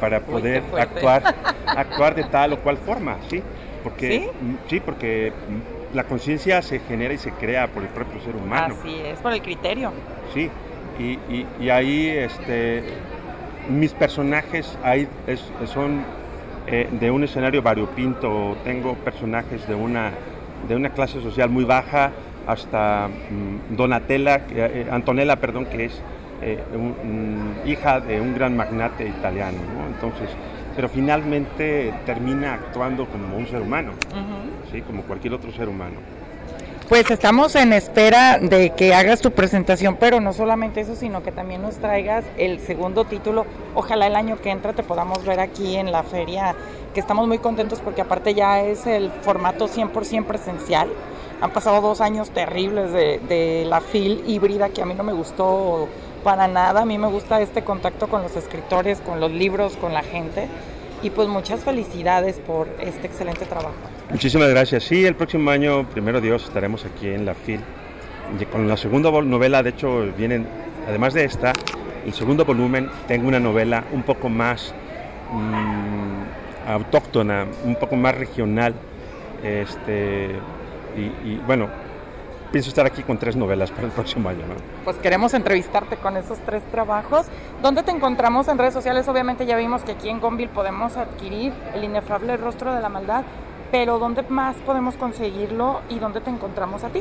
para 0.00 0.20
poder 0.20 0.62
actuar, 0.76 1.34
actuar 1.66 2.14
de 2.14 2.24
tal 2.24 2.54
o 2.54 2.58
cual 2.58 2.76
forma, 2.76 3.18
¿sí? 3.28 3.42
Porque, 3.84 4.30
¿Sí? 4.68 4.80
porque 4.80 5.32
la 5.94 6.04
conciencia 6.04 6.60
se 6.62 6.80
genera 6.80 7.14
y 7.14 7.18
se 7.18 7.30
crea 7.32 7.68
por 7.68 7.82
el 7.82 7.88
propio 7.88 8.20
ser 8.20 8.34
humano. 8.34 8.74
Así 8.80 8.96
es, 9.04 9.18
por 9.20 9.32
el 9.32 9.42
criterio. 9.42 9.92
Sí, 10.34 10.50
y, 10.98 11.68
ahí 11.68 12.08
este, 12.08 12.82
mis 13.68 13.92
personajes 13.92 14.76
ahí 14.82 15.08
son 15.66 16.02
eh, 16.66 16.88
de 16.90 17.10
un 17.10 17.22
escenario 17.22 17.62
variopinto. 17.62 18.56
Tengo 18.64 18.94
personajes 18.94 19.66
de 19.68 19.74
una, 19.74 20.10
de 20.68 20.74
una 20.74 20.90
clase 20.90 21.20
social 21.22 21.48
muy 21.48 21.64
baja, 21.64 22.10
hasta 22.48 23.08
mm, 23.08 23.76
Donatella, 23.76 24.40
eh, 24.50 24.88
Antonella, 24.90 25.36
perdón, 25.36 25.66
que 25.66 25.84
es 25.84 25.92
eh, 26.40 26.58
hija 27.66 28.00
de 28.00 28.20
un 28.20 28.34
gran 28.34 28.56
magnate 28.56 29.06
italiano, 29.06 29.58
Entonces, 29.92 30.30
pero 30.74 30.88
finalmente 30.88 31.92
termina 32.06 32.54
actuando 32.54 33.06
como 33.06 33.36
un 33.36 33.46
ser 33.48 33.60
humano, 33.60 33.92
¿sí? 34.72 34.80
como 34.82 35.02
cualquier 35.02 35.34
otro 35.34 35.50
ser 35.52 35.68
humano. 35.68 35.96
Pues 36.88 37.10
estamos 37.10 37.54
en 37.54 37.74
espera 37.74 38.38
de 38.38 38.70
que 38.70 38.94
hagas 38.94 39.20
tu 39.20 39.32
presentación, 39.32 39.96
pero 40.00 40.20
no 40.20 40.32
solamente 40.32 40.80
eso, 40.80 40.94
sino 40.94 41.22
que 41.22 41.32
también 41.32 41.60
nos 41.60 41.76
traigas 41.76 42.24
el 42.38 42.60
segundo 42.60 43.04
título. 43.04 43.44
Ojalá 43.74 44.06
el 44.06 44.16
año 44.16 44.40
que 44.40 44.50
entra 44.50 44.72
te 44.72 44.82
podamos 44.82 45.22
ver 45.26 45.40
aquí 45.40 45.76
en 45.76 45.92
la 45.92 46.02
feria, 46.02 46.54
que 46.94 47.00
estamos 47.00 47.28
muy 47.28 47.38
contentos 47.38 47.80
porque 47.80 48.00
aparte 48.00 48.32
ya 48.32 48.62
es 48.62 48.86
el 48.86 49.10
formato 49.10 49.68
100% 49.68 50.24
presencial. 50.24 50.88
Han 51.40 51.52
pasado 51.52 51.80
dos 51.80 52.00
años 52.00 52.30
terribles 52.30 52.92
de, 52.92 53.64
la 53.66 53.80
FIL 53.80 54.24
híbrida 54.26 54.70
que 54.70 54.82
a 54.82 54.86
mí 54.86 54.94
no 54.94 55.04
me 55.04 55.12
gustó 55.12 55.88
para 56.24 56.48
nada. 56.48 56.82
A 56.82 56.84
mí 56.84 56.98
me 56.98 57.06
gusta 57.06 57.40
este 57.40 57.62
contacto 57.62 58.08
con 58.08 58.22
los 58.22 58.34
escritores, 58.36 59.00
con 59.00 59.20
los 59.20 59.30
libros, 59.30 59.76
con 59.76 59.94
la 59.94 60.02
gente. 60.02 60.48
Y 61.00 61.10
pues 61.10 61.28
muchas 61.28 61.60
felicidades 61.60 62.40
por 62.40 62.66
este 62.80 63.06
excelente 63.06 63.44
trabajo. 63.46 63.74
Muchísimas 64.10 64.48
gracias. 64.48 64.82
Sí, 64.82 65.04
el 65.04 65.14
próximo 65.14 65.50
año, 65.50 65.88
primero 65.88 66.20
Dios, 66.20 66.44
estaremos 66.44 66.84
aquí 66.84 67.06
en 67.06 67.24
la 67.24 67.34
FIL. 67.34 67.60
Con 68.50 68.66
la 68.66 68.76
segunda 68.76 69.10
novela, 69.22 69.62
de 69.62 69.70
hecho, 69.70 70.06
vienen, 70.16 70.46
además 70.88 71.14
de 71.14 71.24
esta, 71.24 71.52
el 72.04 72.12
segundo 72.14 72.44
volumen, 72.44 72.90
tengo 73.06 73.28
una 73.28 73.38
novela 73.38 73.84
un 73.92 74.02
poco 74.02 74.28
más 74.28 74.74
mm, 75.32 76.68
autóctona, 76.70 77.46
un 77.64 77.76
poco 77.76 77.94
más 77.94 78.16
regional. 78.16 78.74
Este, 79.44 80.32
y, 80.98 81.40
bueno, 81.46 81.68
pienso 82.52 82.68
estar 82.68 82.86
aquí 82.86 83.02
con 83.02 83.18
tres 83.18 83.36
novelas 83.36 83.70
para 83.70 83.86
el 83.86 83.92
próximo 83.92 84.28
año. 84.28 84.42
Pues 84.84 84.96
queremos 84.96 85.34
entrevistarte 85.34 85.96
con 85.96 86.16
esos 86.16 86.38
tres 86.40 86.62
trabajos. 86.70 87.26
¿Dónde 87.62 87.82
te 87.82 87.90
encontramos 87.90 88.48
en 88.48 88.58
redes 88.58 88.74
sociales? 88.74 89.08
Obviamente 89.08 89.46
ya 89.46 89.56
vimos 89.56 89.82
que 89.82 89.92
aquí 89.92 90.08
en 90.08 90.20
Gonville 90.20 90.50
podemos 90.52 90.96
adquirir 90.96 91.52
El 91.74 91.84
inefable 91.84 92.36
rostro 92.36 92.74
de 92.74 92.80
la 92.80 92.88
maldad, 92.88 93.24
pero 93.70 93.98
¿dónde 93.98 94.22
más 94.28 94.56
podemos 94.56 94.96
conseguirlo 94.96 95.82
y 95.88 95.98
dónde 95.98 96.20
te 96.20 96.30
encontramos 96.30 96.84
a 96.84 96.88
ti? 96.88 97.00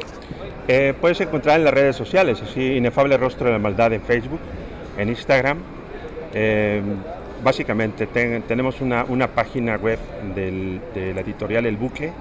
Eh, 0.67 0.93
puedes 0.99 1.19
encontrar 1.21 1.57
en 1.57 1.63
las 1.63 1.73
redes 1.73 1.95
sociales, 1.95 2.41
así 2.41 2.75
Inefable 2.75 3.17
Rostro 3.17 3.47
de 3.47 3.53
la 3.53 3.59
Maldad 3.59 3.93
en 3.93 4.01
Facebook, 4.01 4.39
en 4.97 5.09
Instagram. 5.09 5.59
Eh, 6.33 6.81
básicamente 7.43 8.07
tenemos 8.07 8.81
una, 8.81 9.05
una, 9.05 9.27
página 9.27 9.77
web 9.77 9.99
del, 10.35 10.81
de 10.93 11.13
la 11.13 11.21
editorial 11.21 11.65
El 11.65 11.77
Buque, 11.77 12.11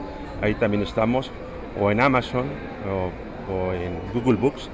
ahí 0.41 0.55
también 0.55 0.83
estamos, 0.83 1.33
o 1.81 1.91
en 1.91 2.01
Amazon 2.01 2.45
o, 2.91 3.53
o 3.53 3.73
en 3.73 3.99
Google 4.13 4.37
Books. 4.37 4.69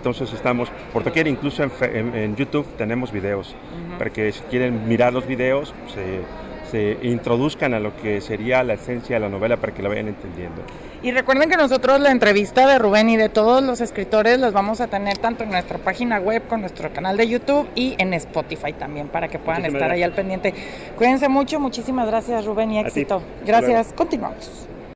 Entonces 0.00 0.32
estamos 0.32 0.70
por 0.94 1.04
doquier, 1.04 1.28
incluso 1.28 1.62
en, 1.62 2.14
en, 2.14 2.34
YouTube 2.34 2.66
tenemos 2.78 3.12
videos, 3.12 3.54
para 3.98 4.08
que 4.08 4.32
si 4.32 4.40
quieren 4.44 4.88
mirar 4.88 5.12
los 5.12 5.26
videos 5.26 5.74
se, 5.92 6.22
se, 6.70 7.06
introduzcan 7.06 7.74
a 7.74 7.80
lo 7.80 7.94
que 7.96 8.22
sería 8.22 8.62
la 8.62 8.74
esencia 8.74 9.16
de 9.16 9.20
la 9.20 9.28
novela 9.28 9.58
para 9.58 9.74
que 9.74 9.82
la 9.82 9.90
vayan 9.90 10.08
entendiendo. 10.08 10.62
Y 11.02 11.10
recuerden 11.10 11.50
que 11.50 11.58
nosotros 11.58 12.00
la 12.00 12.12
entrevista 12.12 12.66
de 12.66 12.78
Rubén 12.78 13.10
y 13.10 13.18
de 13.18 13.28
todos 13.28 13.62
los 13.62 13.82
escritores 13.82 14.38
las 14.38 14.54
vamos 14.54 14.80
a 14.80 14.86
tener 14.86 15.18
tanto 15.18 15.44
en 15.44 15.50
nuestra 15.50 15.76
página 15.76 16.18
web, 16.18 16.46
con 16.48 16.62
nuestro 16.62 16.90
canal 16.94 17.18
de 17.18 17.28
YouTube 17.28 17.68
y 17.74 17.94
en 17.98 18.14
Spotify 18.14 18.72
también, 18.72 19.08
para 19.08 19.28
que 19.28 19.38
puedan 19.38 19.66
estar 19.66 19.90
ahí 19.90 20.02
al 20.02 20.12
pendiente. 20.12 20.54
Cuídense 20.96 21.28
mucho, 21.28 21.60
muchísimas 21.60 22.06
gracias 22.06 22.46
Rubén 22.46 22.72
y 22.72 22.78
éxito. 22.78 23.22
Gracias, 23.44 23.92
continuamos. 23.92 24.69